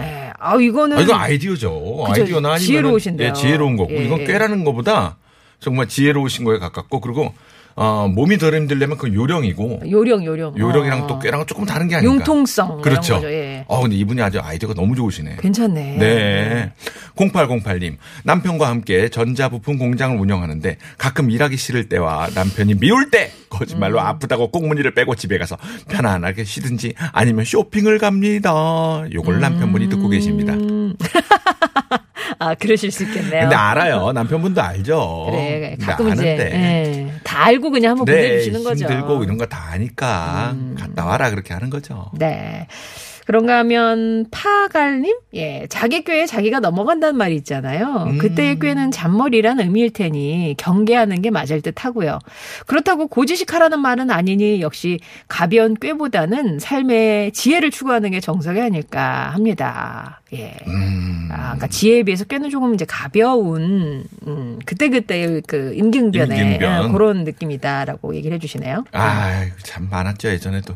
예. 0.00 0.24
아 0.44 0.60
이거는 0.60 0.98
아, 0.98 1.00
이건 1.00 1.18
아이디어죠. 1.18 1.70
그죠. 1.70 2.04
아이디어나 2.06 2.48
아니면 2.52 2.58
지혜로우신데요. 2.58 3.28
예, 3.28 3.32
지혜로운 3.32 3.76
거고 3.76 3.92
예, 3.92 4.04
이건 4.04 4.20
예. 4.20 4.24
꾀라는 4.26 4.64
것보다 4.64 5.16
정말 5.58 5.88
지혜로우신 5.88 6.44
거에 6.44 6.58
가깝고 6.58 7.00
그리고 7.00 7.32
어, 7.76 8.08
몸이 8.08 8.38
덜 8.38 8.54
힘들려면 8.54 8.96
그 8.96 9.12
요령이고 9.12 9.82
요령 9.90 10.24
요령 10.24 10.54
요령이랑 10.58 11.04
어. 11.04 11.06
또 11.06 11.18
꾀랑은 11.18 11.46
조금 11.46 11.64
다른 11.64 11.88
게 11.88 11.96
아닌가. 11.96 12.14
융통성 12.14 12.80
그렇죠. 12.82 13.14
거죠. 13.14 13.30
예. 13.32 13.64
어 13.66 13.82
근데 13.82 13.96
이분이 13.96 14.22
아주 14.22 14.40
아이디어가 14.40 14.74
너무 14.74 14.94
좋으시네. 14.94 15.36
괜찮네. 15.40 15.96
네. 15.98 16.72
0808님, 17.16 17.96
남편과 18.24 18.68
함께 18.68 19.08
전자부품 19.08 19.78
공장을 19.78 20.16
운영하는데 20.18 20.78
가끔 20.98 21.30
일하기 21.30 21.56
싫을 21.56 21.88
때와 21.88 22.28
남편이 22.34 22.74
미울 22.76 23.10
때 23.10 23.30
거짓말로 23.48 23.98
음. 24.00 24.06
아프다고 24.06 24.50
꽁무니를 24.50 24.94
빼고 24.94 25.14
집에 25.14 25.38
가서 25.38 25.56
편안하게 25.88 26.44
쉬든지 26.44 26.94
아니면 27.12 27.44
쇼핑을 27.44 27.98
갑니다. 27.98 29.04
요걸 29.12 29.40
남편분이 29.40 29.88
듣고 29.88 30.08
계십니다. 30.08 30.54
음. 32.44 32.48
아 32.50 32.54
그러실 32.54 32.90
수 32.90 33.04
있겠네요. 33.04 33.42
근데 33.42 33.54
알아요. 33.56 34.12
남편분도 34.12 34.60
알죠. 34.62 35.26
그래 35.30 35.76
가끔 35.80 36.12
이제. 36.12 36.36
예. 36.52 37.10
다 37.24 37.46
알고 37.46 37.70
그냥 37.70 37.92
한번 37.92 38.06
네, 38.06 38.12
보내주시는 38.28 38.64
거죠. 38.64 38.86
음. 38.86 38.90
힘들고 38.90 39.24
이런 39.24 39.38
거 39.38 39.46
다 39.46 39.68
아니까 39.72 40.54
갔다 40.78 41.04
와라 41.04 41.30
그렇게 41.30 41.52
하는 41.54 41.70
거죠. 41.70 42.10
네. 42.14 42.66
그런가 43.26 43.58
하면 43.58 44.26
파갈님, 44.30 45.16
예, 45.34 45.66
자기 45.68 46.04
꾀에 46.04 46.26
자기가 46.26 46.60
넘어간다는 46.60 47.16
말이 47.16 47.34
있잖아요. 47.36 48.06
음. 48.08 48.18
그때의 48.18 48.58
꾀는 48.58 48.90
잔머리란 48.90 49.60
의미일 49.60 49.90
테니 49.90 50.54
경계하는 50.58 51.22
게 51.22 51.30
맞을 51.30 51.62
듯 51.62 51.84
하고요. 51.84 52.18
그렇다고 52.66 53.06
고지식하라는 53.08 53.80
말은 53.80 54.10
아니니 54.10 54.60
역시 54.60 55.00
가벼운 55.28 55.74
꾀보다는 55.74 56.58
삶의 56.58 57.32
지혜를 57.32 57.70
추구하는 57.70 58.10
게 58.10 58.20
정석이 58.20 58.60
아닐까 58.60 59.30
합니다. 59.32 60.20
예. 60.32 60.56
음. 60.66 61.28
아, 61.30 61.36
그러니까 61.54 61.66
지혜에 61.68 62.02
비해서 62.02 62.24
꾀는 62.24 62.50
조금 62.50 62.74
이제 62.74 62.84
가벼운 62.84 64.04
음, 64.26 64.58
그때 64.66 64.88
그때의 64.88 65.42
그 65.46 65.72
임경변의 65.74 66.38
임경변. 66.54 66.88
예, 66.88 66.92
그런 66.92 67.24
느낌이다라고 67.24 68.14
얘기를 68.14 68.34
해주시네요. 68.36 68.84
아, 68.92 69.46
참 69.62 69.88
많았죠 69.90 70.28
예전에도 70.28 70.74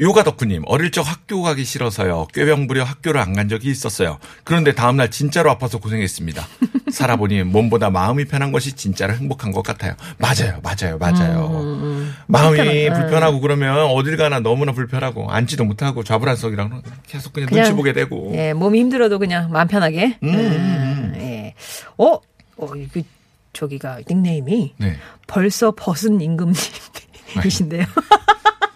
요가 0.00 0.24
덕후님, 0.24 0.62
어릴 0.66 0.90
적 0.90 1.02
학교 1.08 1.40
가기 1.42 1.64
싫어서요. 1.64 2.26
꾀병 2.34 2.66
부려 2.66 2.82
학교를 2.82 3.20
안 3.20 3.34
간 3.34 3.48
적이 3.48 3.70
있었어요. 3.70 4.18
그런데 4.44 4.74
다음날 4.74 5.10
진짜로 5.10 5.50
아파서 5.50 5.78
고생했습니다. 5.78 6.44
살아보니 6.92 7.42
몸보다 7.44 7.90
마음이 7.90 8.24
편한 8.26 8.50
것이 8.52 8.72
진짜로 8.74 9.14
행복한 9.14 9.50
것 9.52 9.62
같아요. 9.62 9.94
맞아요, 10.18 10.60
맞아요, 10.62 10.98
맞아요. 10.98 12.04
마음이 12.26 12.58
불편하- 12.58 13.00
불편하고 13.00 13.40
그러면 13.40 13.78
어딜 13.86 14.16
가나 14.16 14.40
너무나 14.40 14.72
불편하고 14.72 15.30
앉지도 15.30 15.64
못하고 15.64 16.02
좌불안석이랑 16.04 16.82
계속 17.06 17.32
그냥, 17.32 17.48
눈치 17.50 17.72
보게 17.72 17.92
되고. 17.92 18.32
예, 18.34 18.52
몸이 18.52 18.78
힘들어도 18.80 19.18
그냥 19.18 19.50
마음 19.50 19.68
편하게. 19.68 20.18
음, 20.22 20.28
음, 20.28 20.34
음, 20.34 21.12
예. 21.16 21.54
어, 21.98 22.18
어, 22.56 22.74
이거 22.76 23.00
저기가 23.52 23.98
닉네임이 24.08 24.74
네. 24.78 24.96
벌써 25.28 25.72
벗은 25.76 26.20
임금님이신데요. 26.20 27.84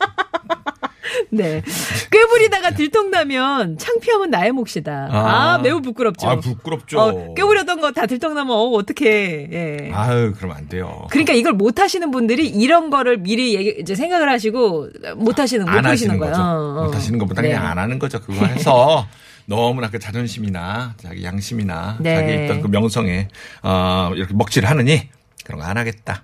네. 1.31 1.63
꾀부리다가 2.11 2.71
들통나면 2.73 3.79
창피하면 3.79 4.31
나의 4.31 4.53
몫이다. 4.53 5.09
아, 5.11 5.55
아. 5.55 5.59
매우 5.59 5.81
부끄럽죠. 5.83 6.29
아, 6.29 6.37
부끄럽죠. 6.41 7.01
어, 7.01 7.35
꾀부렸던 7.35 7.81
거 7.81 7.89
다 7.93 8.07
들통나면 8.07 8.55
어, 8.55 8.61
어떡해. 8.71 9.49
예. 9.53 9.91
아유, 9.93 10.33
그러면 10.37 10.57
안 10.57 10.69
돼요. 10.69 11.07
그러니까 11.11 11.33
이걸 11.33 11.53
못 11.55 11.79
하시는 11.81 12.11
분들이 12.11 12.49
이런 12.49 12.91
거를 12.91 13.17
미리 13.19 13.55
얘기, 13.55 13.77
이제 13.81 13.95
생각을 13.95 14.29
하시고 14.31 14.89
못 15.17 15.39
하시는 15.39 15.65
못 15.65 15.85
하시는 15.85 16.19
거예요. 16.19 16.35
어, 16.35 16.81
어. 16.81 16.85
못 16.85 16.95
하시는 16.95 17.19
것보다 17.19 17.41
네. 17.43 17.49
그냥 17.49 17.67
안 17.67 17.79
하는 17.79 17.99
거죠. 17.99 18.21
그거 18.21 18.45
해서 18.47 19.07
너무나 19.47 19.89
그 19.91 19.99
자존심이나 19.99 20.95
자기 20.99 21.25
양심이나 21.25 21.97
네. 22.01 22.15
자기 22.17 22.45
있던 22.45 22.61
그 22.63 22.69
명성에 22.69 23.29
어, 23.63 24.11
이렇게 24.15 24.35
먹칠을 24.35 24.69
하느니 24.69 25.09
그런 25.45 25.61
거 25.61 25.67
안 25.67 25.79
하겠다. 25.79 26.23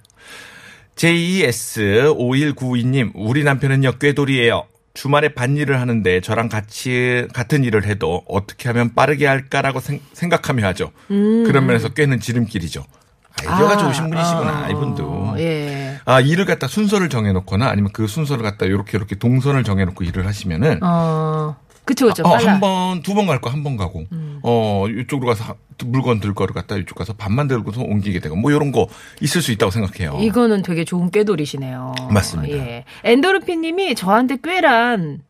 JES5192님, 0.97 3.13
우리 3.15 3.43
남편은요, 3.45 3.93
꾀돌이에요. 3.99 4.67
주말에 4.95 5.35
반일을 5.35 5.81
하는데 5.81 6.21
저랑 6.21 6.49
같이, 6.49 7.27
같은 7.35 7.65
일을 7.65 7.85
해도 7.85 8.23
어떻게 8.29 8.69
하면 8.69 8.95
빠르게 8.95 9.27
할까라고 9.27 9.81
생, 9.81 10.01
각하며 10.31 10.65
하죠. 10.69 10.93
그런 11.09 11.67
면에서 11.67 11.89
꾀는 11.89 12.21
지름길이죠. 12.21 12.85
아이디어가 13.41 13.73
아, 13.75 13.77
좋으신 13.77 14.09
분이시구나, 14.09 14.67
어, 14.67 14.71
이분도. 14.71 15.35
예. 15.39 15.99
아, 16.05 16.21
일을 16.21 16.45
갖다 16.45 16.69
순서를 16.69 17.09
정해놓거나 17.09 17.69
아니면 17.69 17.91
그 17.93 18.07
순서를 18.07 18.45
갖다 18.45 18.67
이렇게 18.67 18.97
이렇게 18.97 19.17
동선을 19.17 19.65
정해놓고 19.65 20.05
일을 20.05 20.25
하시면은 20.27 20.79
어, 20.85 21.57
그쵸, 21.85 22.07
그쵸. 22.07 22.23
어, 22.23 22.31
빨라. 22.31 22.43
음. 22.45 22.49
한 22.55 22.61
번, 22.61 23.03
두 23.03 23.15
번 23.15 23.27
갈 23.27 23.41
거 23.41 23.51
한 23.51 23.65
번 23.65 23.77
가고, 23.77 24.05
어, 24.45 24.87
이쪽으로 24.89 25.31
가서 25.31 25.43
하- 25.45 25.55
물건 25.85 26.21
들 26.21 26.35
거를 26.35 26.55
갖다 26.55 26.77
이쪽 26.77 26.97
가서 26.97 27.13
반만 27.13 27.49
들고서 27.49 27.83
옮기게 27.83 28.21
되고, 28.21 28.37
뭐 28.37 28.51
이런 28.51 28.73
거 28.73 28.89
있을 29.21 29.43
수 29.43 29.53
있다고 29.53 29.71
생각해요. 29.71 30.19
이거는 30.21 30.63
되게 30.63 30.85
좋은 30.85 31.11
꾀돌이시네요. 31.11 31.95
맞습니다. 32.11 32.57
예. 32.57 32.85
엔도르피님이 33.05 33.95
저한테 33.95 34.37
꾀란 34.43 35.21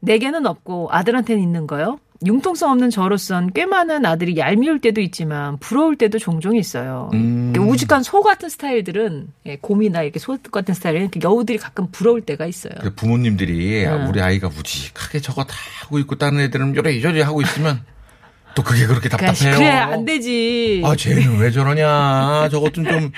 내게는 0.00 0.46
없고 0.46 0.88
아들한테는 0.90 1.42
있는 1.42 1.66
거요. 1.66 1.98
융통성 2.24 2.70
없는 2.70 2.90
저로선 2.90 3.52
꽤 3.52 3.66
많은 3.66 4.06
아들이 4.06 4.36
얄미울 4.36 4.80
때도 4.80 5.00
있지만 5.00 5.58
부러울 5.58 5.96
때도 5.96 6.18
종종 6.18 6.56
있어요. 6.56 7.10
음. 7.14 7.52
우직한 7.58 8.02
소 8.02 8.22
같은 8.22 8.48
스타일들은 8.48 9.28
예, 9.46 9.56
곰이나 9.56 10.02
이렇게 10.02 10.18
소 10.18 10.36
같은 10.38 10.74
스타일은 10.74 11.10
여우들이 11.22 11.58
가끔 11.58 11.88
부러울 11.90 12.20
때가 12.20 12.46
있어요. 12.46 12.74
그 12.80 12.94
부모님들이 12.94 13.86
음. 13.86 14.08
우리 14.08 14.20
아이가 14.20 14.48
우직하게 14.48 15.20
저거 15.20 15.44
다 15.44 15.54
하고 15.80 15.98
있고 15.98 16.16
다른 16.16 16.40
애들은 16.40 16.76
요래요래 16.76 17.22
하고 17.22 17.42
있으면 17.42 17.82
또 18.54 18.62
그게 18.62 18.86
그렇게 18.86 19.08
그러니까 19.08 19.32
답답해요. 19.32 19.56
그래 19.56 19.68
안 19.70 20.04
되지. 20.04 20.82
아, 20.84 20.94
쟤는 20.96 21.38
왜 21.38 21.50
저러냐. 21.50 22.48
저것 22.50 22.72
좀 22.74 22.84
좀, 22.84 23.12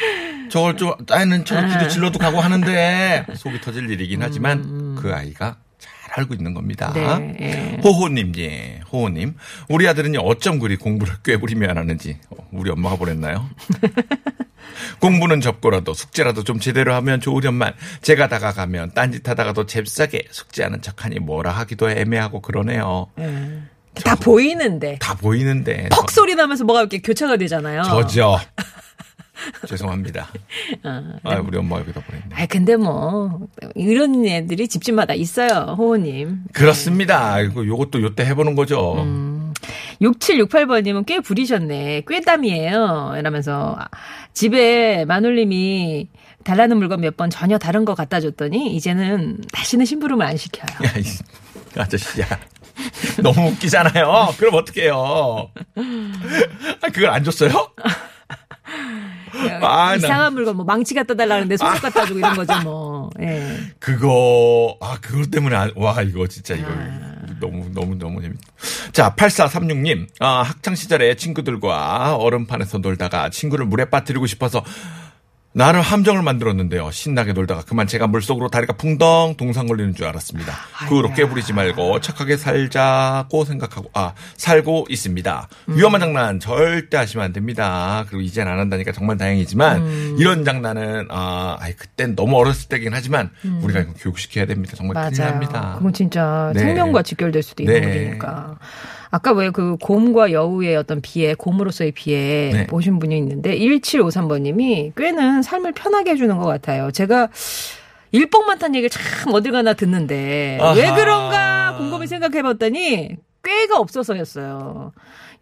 저걸 0.48 0.76
좀, 0.76 0.92
아이는 1.10 1.44
저 1.44 1.58
음. 1.58 1.68
기도 1.68 1.88
질러도 1.88 2.18
가고 2.18 2.40
하는데, 2.40 3.26
속이 3.34 3.60
터질 3.60 3.90
일이긴 3.90 4.22
하지만, 4.22 4.94
그 4.96 5.12
아이가 5.12 5.56
잘 5.78 5.92
알고 6.18 6.34
있는 6.34 6.54
겁니다. 6.54 6.92
네, 6.94 7.36
예. 7.40 7.80
호호님, 7.82 8.32
예, 8.38 8.80
호호님. 8.92 9.34
우리 9.68 9.88
아들은요, 9.88 10.20
어쩜 10.20 10.58
그리 10.58 10.76
공부를 10.76 11.14
꾀부리며 11.24 11.68
안 11.70 11.78
하는지, 11.78 12.18
어, 12.30 12.36
우리 12.52 12.70
엄마가 12.70 12.96
보냈나요? 12.96 13.48
공부는 15.00 15.40
접고라도 15.40 15.94
숙제라도 15.94 16.44
좀 16.44 16.58
제대로 16.58 16.94
하면 16.94 17.20
좋으련만 17.20 17.74
제가 18.02 18.28
다가가면 18.28 18.92
딴짓 18.94 19.28
하다가도 19.28 19.66
잽싸게 19.66 20.24
숙제하는 20.30 20.82
척하니 20.82 21.18
뭐라 21.20 21.52
하기도 21.52 21.90
애매하고 21.90 22.40
그러네요. 22.40 23.08
다 24.02 24.14
보이는데 24.16 24.98
다 25.00 25.14
보이는데. 25.14 25.88
퍽 25.90 26.10
소리 26.10 26.34
나면서 26.34 26.64
뭐가 26.64 26.80
이렇게 26.80 26.98
교차가 27.00 27.36
되잖아요. 27.36 27.82
저죠. 27.84 28.38
죄송합니다. 29.68 30.28
어, 30.84 31.02
아, 31.24 31.34
우리 31.40 31.58
엄마가 31.58 31.82
여기다 31.82 32.00
보냈네. 32.00 32.26
아 32.34 32.46
근데 32.46 32.76
뭐 32.76 33.46
이런 33.74 34.24
애들이 34.26 34.68
집집마다 34.68 35.14
있어요, 35.14 35.74
호호님. 35.76 36.44
그렇습니다. 36.52 37.40
이거 37.40 37.66
요것도 37.66 38.00
요때 38.02 38.24
해보는 38.26 38.54
거죠. 38.54 38.94
음. 39.02 39.52
6768번님은 40.00 41.04
꽤 41.06 41.20
부리셨네. 41.20 42.04
꾀담이에요. 42.08 43.14
이러면서 43.18 43.76
집에 44.32 45.04
마눌님이 45.04 46.08
달라는 46.44 46.76
물건 46.78 47.00
몇 47.00 47.16
번 47.16 47.30
전혀 47.30 47.58
다른 47.58 47.84
거 47.84 47.94
갖다 47.94 48.20
줬더니 48.20 48.74
이제는 48.76 49.38
다시는 49.52 49.84
심부름을 49.86 50.24
안 50.26 50.36
시켜요. 50.36 50.66
야, 50.86 50.92
이 50.98 51.78
아저씨야. 51.78 52.26
너무 53.22 53.48
웃기잖아요. 53.50 54.34
그럼 54.38 54.54
어떡해요. 54.54 55.50
아, 56.82 56.88
그걸 56.92 57.10
안 57.10 57.24
줬어요? 57.24 57.50
아, 59.62 59.88
나- 59.90 59.94
이상한 59.96 60.32
물건 60.34 60.56
뭐 60.56 60.64
망치 60.64 60.94
갖다 60.94 61.14
달라는데 61.14 61.56
속옷 61.56 61.80
갖다 61.82 62.06
주고 62.06 62.18
이런 62.18 62.34
거죠 62.36 62.60
뭐. 62.62 63.10
예. 63.20 63.56
그거, 63.78 64.76
아, 64.80 64.98
그것 65.00 65.30
때문에, 65.30 65.56
안- 65.56 65.72
와, 65.76 66.00
이거 66.02 66.26
진짜 66.26 66.54
이거. 66.54 66.68
너무, 67.40 67.68
너무, 67.74 67.96
너무 67.96 68.22
재밌다. 68.22 68.40
자, 68.92 69.14
8436님. 69.16 70.06
아, 70.20 70.42
학창 70.42 70.74
시절에 70.74 71.16
친구들과 71.16 72.16
얼음판에서 72.16 72.78
놀다가 72.78 73.28
친구를 73.28 73.66
물에 73.66 73.86
빠뜨리고 73.86 74.26
싶어서 74.26 74.64
나름 75.56 75.82
함정을 75.82 76.22
만들었는데요. 76.22 76.90
신나게 76.90 77.32
놀다가 77.32 77.62
그만 77.62 77.86
제가 77.86 78.08
물속으로 78.08 78.48
다리가 78.48 78.72
붕덩 78.72 79.36
동상 79.38 79.68
걸리는 79.68 79.94
줄 79.94 80.06
알았습니다. 80.06 80.52
그 80.88 80.96
후로 80.96 81.14
깨부리지 81.14 81.52
말고 81.52 82.00
착하게 82.00 82.36
살자고 82.36 83.44
생각하고, 83.44 83.88
아, 83.94 84.14
살고 84.36 84.86
있습니다. 84.90 85.48
위험한 85.68 86.00
장난 86.00 86.40
절대 86.40 86.96
하시면 86.96 87.26
안 87.26 87.32
됩니다. 87.32 88.04
그리고 88.08 88.22
이젠 88.22 88.48
안 88.48 88.58
한다니까 88.58 88.90
정말 88.90 89.16
다행이지만, 89.16 90.16
이런 90.18 90.44
장난은, 90.44 91.06
아, 91.08 91.56
아이, 91.60 91.72
그땐 91.74 92.16
너무 92.16 92.36
어렸을 92.36 92.68
때긴 92.68 92.92
하지만, 92.92 93.30
우리가 93.62 93.78
이거 93.78 93.92
교육시켜야 93.96 94.46
됩니다. 94.46 94.74
정말 94.76 95.08
큰일 95.08 95.20
맞아요. 95.20 95.30
납니다. 95.34 95.74
그건 95.78 95.92
진짜 95.92 96.50
네. 96.52 96.60
생명과 96.60 97.02
직결될 97.02 97.44
수도 97.44 97.62
있는 97.62 97.80
네. 97.80 97.94
일이니까. 97.94 98.58
아까 99.14 99.30
왜 99.32 99.50
그 99.50 99.76
곰과 99.80 100.32
여우의 100.32 100.74
어떤 100.76 101.00
비애, 101.00 101.34
곰으로서의 101.34 101.92
비애 101.92 102.50
네. 102.52 102.66
보신 102.66 102.98
분이 102.98 103.16
있는데 103.18 103.56
1753번님이 103.56 104.92
꽤는 104.96 105.42
삶을 105.42 105.70
편하게 105.72 106.10
해주는 106.12 106.36
것 106.36 106.44
같아요. 106.46 106.90
제가 106.90 107.28
일복만탄 108.10 108.74
얘기를 108.74 108.90
참 108.90 109.32
어딜 109.32 109.52
가나 109.52 109.74
듣는데 109.74 110.58
왜 110.74 110.84
아하. 110.86 110.96
그런가 110.96 111.76
곰곰이 111.78 112.08
생각해봤더니 112.08 113.16
꾀가 113.44 113.78
없어서였어요. 113.78 114.92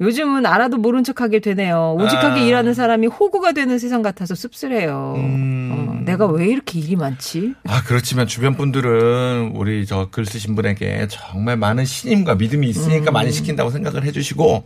요즘은 0.00 0.46
알아도 0.46 0.78
모른 0.78 1.04
척하게 1.04 1.38
되네요. 1.40 1.96
오직하게 1.98 2.40
아. 2.40 2.44
일하는 2.44 2.74
사람이 2.74 3.06
호구가 3.06 3.52
되는 3.52 3.78
세상 3.78 4.02
같아서 4.02 4.34
씁쓸해요. 4.34 5.14
음. 5.16 5.70
어, 5.72 6.02
내가 6.04 6.26
왜 6.26 6.46
이렇게 6.46 6.80
일이 6.80 6.96
많지? 6.96 7.54
아, 7.68 7.82
그렇지만 7.84 8.26
주변 8.26 8.56
분들은 8.56 9.52
우리 9.54 9.86
저 9.86 10.08
글 10.10 10.26
쓰신 10.26 10.54
분에게 10.56 11.06
정말 11.08 11.56
많은 11.56 11.84
신임과 11.84 12.34
믿음이 12.34 12.68
있으니까 12.68 13.10
많이 13.12 13.30
시킨다고 13.30 13.70
생각을 13.70 14.04
해주시고, 14.04 14.64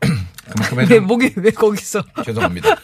그만큼의 0.50 0.86
왜 0.90 0.96
좀, 0.96 1.06
목이 1.06 1.32
왜 1.36 1.50
거기서? 1.50 2.02
죄송합니다. 2.24 2.76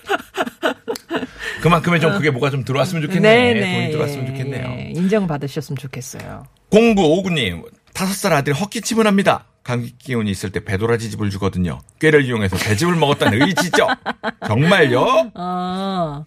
그만큼의 1.62 2.00
좀 2.00 2.12
그게 2.12 2.30
뭐가 2.30 2.50
좀 2.50 2.64
들어왔으면 2.64 3.02
좋겠네. 3.02 3.54
돈이 3.60 3.90
들어왔으면 3.92 4.24
예, 4.24 4.28
좋겠네요. 4.30 4.66
예. 4.78 4.92
인정받으셨으면 4.94 5.76
좋겠어요. 5.76 6.44
공부 6.70 7.02
오구님 7.02 7.62
다섯 7.96 8.12
살 8.12 8.34
아들이 8.34 8.54
헛기침을 8.54 9.06
합니다. 9.06 9.46
감기 9.64 9.96
기운이 9.96 10.30
있을 10.30 10.52
때 10.52 10.62
배도라지 10.62 11.10
집을 11.10 11.30
주거든요. 11.30 11.80
꾀를 11.98 12.26
이용해서 12.26 12.58
배즙을 12.58 12.94
먹었다는 12.94 13.40
의지죠. 13.40 13.88
정말요? 14.46 15.30
어. 15.34 16.24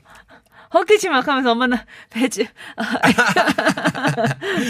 헛기침 0.73 1.11
막 1.11 1.27
하면서 1.27 1.51
엄마는 1.51 1.77
배지. 2.11 2.47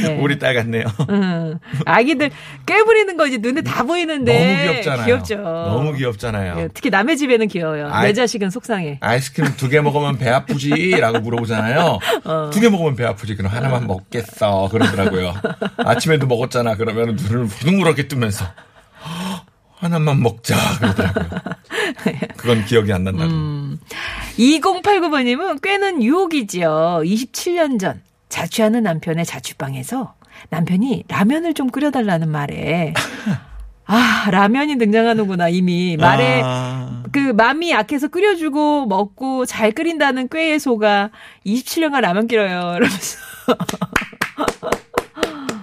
네. 0.03 0.17
우리 0.21 0.39
딸 0.39 0.53
같네요. 0.55 0.83
음. 1.09 1.59
아기들 1.85 2.31
꾀부리는 2.65 3.17
거 3.17 3.27
이제 3.27 3.37
눈에 3.37 3.61
다 3.61 3.83
보이는데. 3.83 4.33
너무 4.33 4.71
귀엽잖아요. 4.73 5.05
귀엽죠. 5.05 5.35
너무 5.37 5.93
귀엽잖아요. 5.93 6.55
예, 6.59 6.69
특히 6.73 6.89
남의 6.89 7.17
집에는 7.17 7.47
귀여워요. 7.47 7.89
아이- 7.91 8.07
내 8.07 8.13
자식은 8.13 8.49
속상해. 8.49 8.97
아이스크림 9.01 9.55
두 9.57 9.69
개 9.69 9.81
먹으면 9.81 10.17
배 10.17 10.29
아프지 10.29 10.91
라고 10.99 11.19
물어보잖아요. 11.19 11.99
어. 12.23 12.49
두개 12.51 12.69
먹으면 12.69 12.95
배 12.95 13.05
아프지. 13.05 13.35
그럼 13.35 13.51
하나만 13.51 13.85
먹겠어. 13.85 14.69
그러더라고요. 14.71 15.33
아침에도 15.77 16.25
먹었잖아. 16.27 16.75
그러면 16.75 17.15
눈을 17.15 17.45
후둥그렇게 17.45 18.07
뜨면서 18.07 18.45
"허, 18.45 18.51
하나만 19.79 20.21
먹자. 20.21 20.55
그러더라고요. 20.79 21.39
그건 22.37 22.65
기억이 22.65 22.91
안 22.91 23.05
난다고. 23.05 23.29
음. 23.31 23.79
2089번님은 24.37 25.61
꽤는 25.61 26.03
유혹이지요. 26.03 27.01
27년 27.03 27.79
전 27.79 28.01
자취하는 28.27 28.83
남편의 28.83 29.25
자취방에서 29.25 30.13
남편이 30.49 31.05
라면을 31.07 31.53
좀 31.53 31.69
끓여달라는 31.69 32.29
말에 32.29 32.93
아 33.85 34.27
라면이 34.29 34.77
등장하는구나 34.77 35.49
이미 35.49 35.97
말에 35.97 36.41
아, 36.43 37.03
그 37.11 37.33
맘이 37.33 37.71
약해서 37.71 38.07
끓여주고 38.07 38.85
먹고 38.85 39.47
잘 39.47 39.71
끓인다는 39.71 40.29
꾀의 40.29 40.59
소가 40.59 41.09
27년간 41.45 42.01
라면 42.01 42.27
끓여요 42.27 42.75
이러면서 42.77 43.17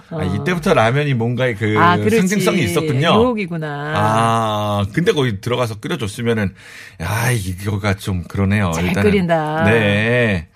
아, 0.09 0.23
이때부터 0.23 0.73
라면이 0.73 1.13
뭔가의 1.15 1.55
그 1.55 1.75
아 1.77 1.97
상징성이 1.97 2.63
있었군요. 2.63 3.07
유혹이구나 3.09 3.93
아, 3.95 4.85
근데 4.93 5.11
거기 5.11 5.41
들어가서 5.41 5.79
끓여줬으면은, 5.79 6.53
야, 7.01 7.31
이거가 7.31 7.95
좀 7.95 8.23
그러네요. 8.23 8.71
잘 8.73 8.85
일단은. 8.85 9.11
끓인다. 9.11 9.63
네. 9.65 10.47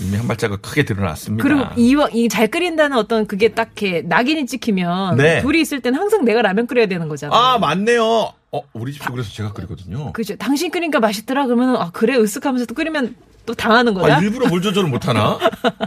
이미 0.00 0.16
한 0.16 0.26
발자국 0.26 0.62
크게 0.62 0.84
드러났습니다. 0.84 1.42
그리고 1.42 1.64
이와 1.76 2.08
이잘 2.14 2.48
끓인다는 2.48 2.96
어떤 2.96 3.26
그게 3.26 3.48
딱 3.48 3.72
이렇게 3.76 4.02
낙인이 4.06 4.46
찍히면 4.46 5.16
네. 5.18 5.42
둘이 5.42 5.60
있을 5.60 5.80
땐 5.80 5.94
항상 5.94 6.24
내가 6.24 6.40
라면 6.40 6.66
끓여야 6.66 6.86
되는 6.86 7.08
거잖아. 7.08 7.36
아, 7.36 7.58
맞네요. 7.58 8.32
어, 8.52 8.60
우리 8.74 8.92
집도 8.92 9.12
그래서 9.12 9.30
제가 9.30 9.52
끓이거든요. 9.52 10.12
그죠. 10.12 10.36
당신 10.36 10.70
끓이니까 10.70 11.00
맛있더라 11.00 11.46
그러면 11.46 11.76
아 11.76 11.90
그래 11.90 12.16
으쓱하면서 12.18 12.68
또 12.68 12.74
끓이면 12.74 13.16
또 13.46 13.54
당하는 13.54 13.94
거야. 13.94 14.16
아, 14.16 14.20
일부러 14.20 14.48
물 14.48 14.60
조절을 14.60 14.88
못 14.90 15.08
하나? 15.08 15.38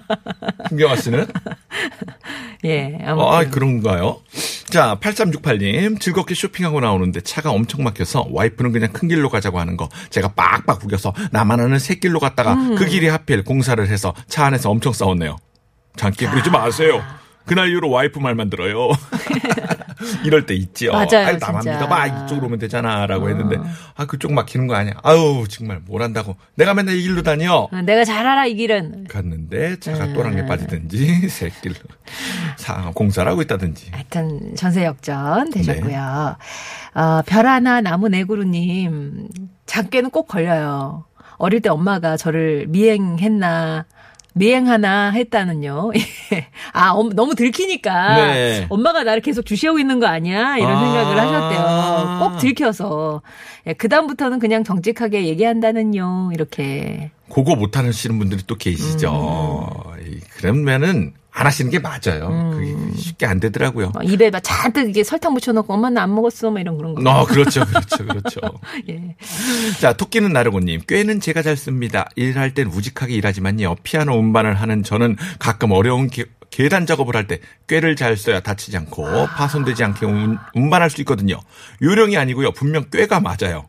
김경아 0.69 0.95
씨는? 0.95 1.27
예. 2.65 2.97
어, 3.03 3.29
아무튼 3.29 3.33
아, 3.33 3.49
그런가요? 3.51 4.21
자, 4.65 4.97
8368님. 4.99 5.99
즐겁게 6.01 6.33
쇼핑하고 6.33 6.79
나오는데 6.81 7.21
차가 7.21 7.51
엄청 7.51 7.83
막혀서 7.83 8.29
와이프는 8.31 8.71
그냥 8.71 8.91
큰 8.91 9.07
길로 9.07 9.29
가자고 9.29 9.59
하는 9.59 9.77
거. 9.77 9.87
제가 10.09 10.29
빡빡 10.33 10.79
구겨서 10.79 11.13
나만 11.31 11.59
아는 11.59 11.77
새 11.77 11.95
길로 11.95 12.19
갔다가 12.19 12.53
음. 12.55 12.75
그 12.75 12.85
길이 12.85 13.07
하필 13.07 13.43
공사를 13.43 13.87
해서 13.87 14.13
차 14.27 14.45
안에서 14.45 14.71
엄청 14.71 14.91
싸웠네요. 14.91 15.37
장기 15.95 16.27
부리지 16.27 16.49
마세요. 16.49 17.01
그날 17.45 17.69
이후로 17.69 17.91
와이프 17.91 18.17
말만 18.19 18.49
들어요. 18.49 18.89
이럴 20.25 20.45
때 20.45 20.53
있지요. 20.53 20.91
맞아요, 20.91 21.25
아유, 21.27 21.37
나만 21.39 21.61
진짜. 21.61 21.77
믿어봐. 21.77 22.07
이쪽으로 22.07 22.47
오면 22.47 22.59
되잖아. 22.59 23.05
라고 23.07 23.29
했는데, 23.29 23.57
아, 23.95 24.05
그쪽 24.05 24.33
막히는 24.33 24.67
거 24.67 24.75
아니야. 24.75 24.93
아유, 25.03 25.45
정말 25.49 25.81
뭘 25.85 26.01
한다고. 26.01 26.35
내가 26.55 26.73
맨날 26.73 26.95
이 26.95 27.01
길로 27.01 27.21
다녀. 27.23 27.67
어, 27.71 27.81
내가 27.83 28.03
잘 28.05 28.25
알아 28.25 28.45
이 28.45 28.55
길은. 28.55 29.05
갔는데 29.07 29.79
차가 29.79 30.05
음. 30.05 30.13
또랑에 30.13 30.45
빠지든지 30.45 31.27
새길로 31.29 31.75
사 32.57 32.91
공사를 32.93 33.29
하고 33.29 33.41
있다든지 33.41 33.91
하여튼 33.91 34.55
전세 34.55 34.85
역전 34.85 35.49
되셨고요. 35.51 35.87
네. 35.87 36.99
어, 36.99 37.21
별 37.25 37.45
하나 37.47 37.81
나무 37.81 38.09
내구루님 38.09 39.27
작게는 39.65 40.09
꼭 40.11 40.27
걸려요. 40.27 41.05
어릴 41.37 41.61
때 41.61 41.69
엄마가 41.69 42.17
저를 42.17 42.65
미행했나 42.67 43.85
미행 44.37 44.67
하나 44.67 45.11
했다는요. 45.11 45.91
아 46.73 46.89
엄- 46.91 47.15
너무 47.15 47.35
들키니까 47.35 48.15
네. 48.17 48.65
엄마가 48.69 49.03
나를 49.03 49.21
계속 49.21 49.45
주시하고 49.45 49.79
있는 49.79 50.01
거 50.01 50.07
아니야 50.07 50.57
이런 50.57 50.71
아. 50.75 50.81
생각을 50.83 51.19
하셨대요. 51.19 52.19
꼭 52.19 52.37
들켜서 52.39 53.21
그 53.77 53.87
다음부터는 53.87 54.39
그냥 54.39 54.65
정직하게 54.65 55.25
얘기한다는요. 55.27 56.31
이렇게 56.33 57.11
그거 57.33 57.55
못하시는 57.55 58.19
분들이 58.19 58.41
또 58.45 58.55
계시죠. 58.55 59.69
음. 59.87 60.05
이, 60.05 60.19
그러면은 60.37 61.13
안 61.37 61.45
하시는 61.45 61.69
게 61.69 61.79
맞아요. 61.79 62.51
그게 62.53 62.73
쉽게 62.95 63.25
안 63.25 63.41
되더라고요. 63.41 63.91
막 63.93 64.09
입에 64.09 64.29
막 64.29 64.39
잔뜩 64.41 64.89
이게 64.89 65.03
설탕 65.03 65.33
묻혀놓고 65.33 65.73
엄마는 65.73 65.97
안 65.97 66.15
먹었어 66.15 66.49
뭐 66.49 66.59
이런 66.61 66.77
그런 66.77 66.95
거. 66.95 67.11
어, 67.11 67.25
그렇죠, 67.25 67.65
그렇죠, 67.65 68.05
그렇죠. 68.05 68.39
예. 68.89 69.15
자, 69.81 69.91
토끼는 69.91 70.31
나르고님, 70.31 70.83
꾀는 70.87 71.19
제가 71.19 71.41
잘 71.41 71.57
씁니다. 71.57 72.09
일할 72.15 72.53
땐 72.53 72.67
우직하게 72.67 73.13
일하지만요. 73.15 73.75
피아노 73.83 74.17
음반을 74.17 74.55
하는 74.55 74.81
저는 74.81 75.17
가끔 75.37 75.71
어려운 75.73 76.07
계, 76.09 76.23
계단 76.51 76.85
작업을 76.85 77.17
할 77.17 77.27
때 77.27 77.39
꾀를 77.67 77.97
잘 77.97 78.15
써야 78.15 78.39
다치지 78.39 78.77
않고 78.77 79.27
파손되지 79.35 79.83
않게 79.83 80.05
음, 80.05 80.37
음반할 80.55 80.89
수 80.89 81.01
있거든요. 81.01 81.37
요령이 81.81 82.15
아니고요. 82.15 82.53
분명 82.53 82.85
꾀가 82.89 83.19
맞아요. 83.19 83.67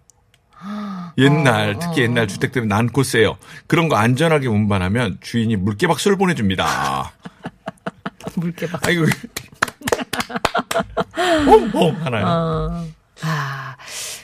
옛날, 1.18 1.78
특히 1.80 2.02
옛날 2.02 2.28
주택들은 2.28 2.68
난코세요. 2.68 3.38
그런 3.66 3.88
거 3.88 3.96
안전하게 3.96 4.46
운반하면 4.46 5.18
주인이 5.20 5.56
물개박수를 5.56 6.16
보내줍니다. 6.16 7.12
물개 8.36 8.66
박. 8.66 8.86
아이고. 8.86 9.06
뽕뽕 11.46 11.96
하나요. 12.04 12.26
어. 12.26 12.86
아. 13.22 13.76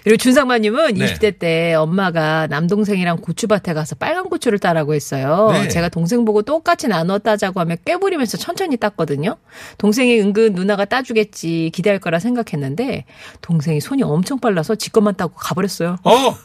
그리고 0.04 0.16
준상마님은 0.16 0.94
네. 0.94 1.14
20대 1.14 1.38
때 1.38 1.74
엄마가 1.74 2.48
남동생이랑 2.48 3.18
고추밭에 3.18 3.72
가서 3.72 3.94
빨간 3.94 4.28
고추를 4.28 4.58
따라고 4.58 4.94
했어요. 4.94 5.50
네. 5.52 5.68
제가 5.68 5.88
동생 5.88 6.24
보고 6.24 6.42
똑같이 6.42 6.88
나눠 6.88 7.18
따자고 7.18 7.60
하면 7.60 7.76
꿰부리면서 7.84 8.36
천천히 8.36 8.76
땄거든요. 8.76 9.36
동생이 9.78 10.20
은근 10.20 10.54
누나가 10.54 10.84
따주겠지 10.84 11.70
기대할 11.72 12.00
거라 12.00 12.18
생각했는데 12.18 13.04
동생이 13.42 13.80
손이 13.80 14.02
엄청 14.02 14.40
빨라서 14.40 14.74
지 14.74 14.90
것만 14.90 15.14
따고 15.14 15.34
가버렸어요. 15.36 15.98
어! 16.02 16.36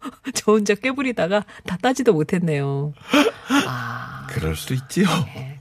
저 0.34 0.52
혼자 0.52 0.74
꿰부리다가 0.74 1.44
다 1.66 1.78
따지도 1.80 2.12
못했네요. 2.12 2.92
아, 3.66 4.26
그럴 4.30 4.56
수도 4.56 4.74
있지요. 4.74 5.06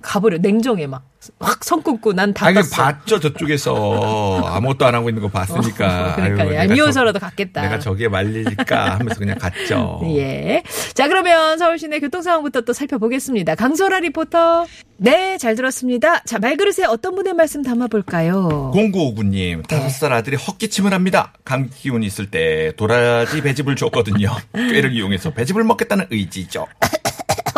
가버려. 0.01 0.37
냉정해 0.39 0.87
막. 0.87 1.07
확선 1.39 1.81
끊고 1.83 2.13
난 2.13 2.33
다 2.33 2.47
아, 2.47 2.53
땄어. 2.53 2.83
봤죠, 2.83 3.19
저쪽에서. 3.19 4.41
아무것도 4.45 4.85
안 4.85 4.95
하고 4.95 5.09
있는 5.09 5.21
거 5.21 5.29
봤으니까. 5.29 6.15
그러니까 6.15 6.43
아유, 6.43 6.49
내가 6.49 6.55
얄미워서라도 6.63 7.19
저- 7.19 7.25
갔겠다. 7.25 7.61
내가 7.61 7.79
저기에 7.79 8.07
말릴까 8.07 8.95
하면서 8.99 9.19
그냥 9.19 9.37
갔죠. 9.37 10.01
예. 10.15 10.63
자, 10.93 11.07
그러면 11.07 11.57
서울 11.57 11.79
시내 11.79 11.99
교통 11.99 12.21
상황부터 12.21 12.61
또 12.61 12.73
살펴보겠습니다. 12.73 13.55
강소라 13.55 13.99
리포터. 14.01 14.65
네, 14.99 15.37
잘 15.37 15.55
들었습니다. 15.55 16.23
자, 16.23 16.39
말그릇에 16.39 16.85
어떤 16.87 17.13
분의 17.15 17.33
말씀 17.35 17.61
담아볼까요? 17.61 18.71
0959님, 18.73 19.67
다섯 19.67 19.89
살 19.89 20.11
아들이 20.13 20.35
헛기침을 20.37 20.91
합니다. 20.91 21.33
감기 21.45 21.69
기운이 21.69 22.05
있을 22.07 22.31
때 22.31 22.71
도라지 22.77 23.41
배즙을 23.43 23.75
줬거든요. 23.75 24.35
꾀를 24.53 24.93
이용해서 24.93 25.31
배즙을 25.31 25.63
먹겠다는 25.65 26.07
의지죠. 26.09 26.65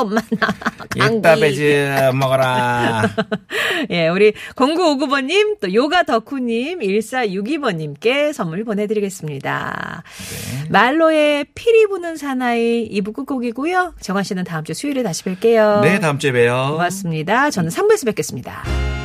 엄마, 0.02 0.22
나. 0.32 1.36
배즙 1.36 2.16
먹어라. 2.16 3.04
예, 3.90 4.08
우리 4.08 4.34
0959번님, 4.56 5.60
또 5.60 5.74
요가 5.74 6.04
덕후님, 6.04 6.80
1462번님께 6.80 8.34
선물 8.34 8.64
보내드리겠습니다. 8.64 10.04
말로의 10.70 11.46
피리 11.56 11.88
부는 11.88 12.18
사나이 12.18 12.90
2부 12.90 13.14
끝곡이고요. 13.14 13.96
정한 14.02 14.24
씨는 14.24 14.44
다음 14.44 14.64
주 14.64 14.74
수요일에 14.74 15.04
다시 15.04 15.24
뵐게요. 15.24 15.82
네, 15.82 16.00
다음 16.00 16.20
주에 16.20 16.32
봬요. 16.32 16.70
고맙습니다. 16.72 17.50
저는 17.50 17.70
3부에서 17.70 18.06
뵙겠습니다. 18.06 18.99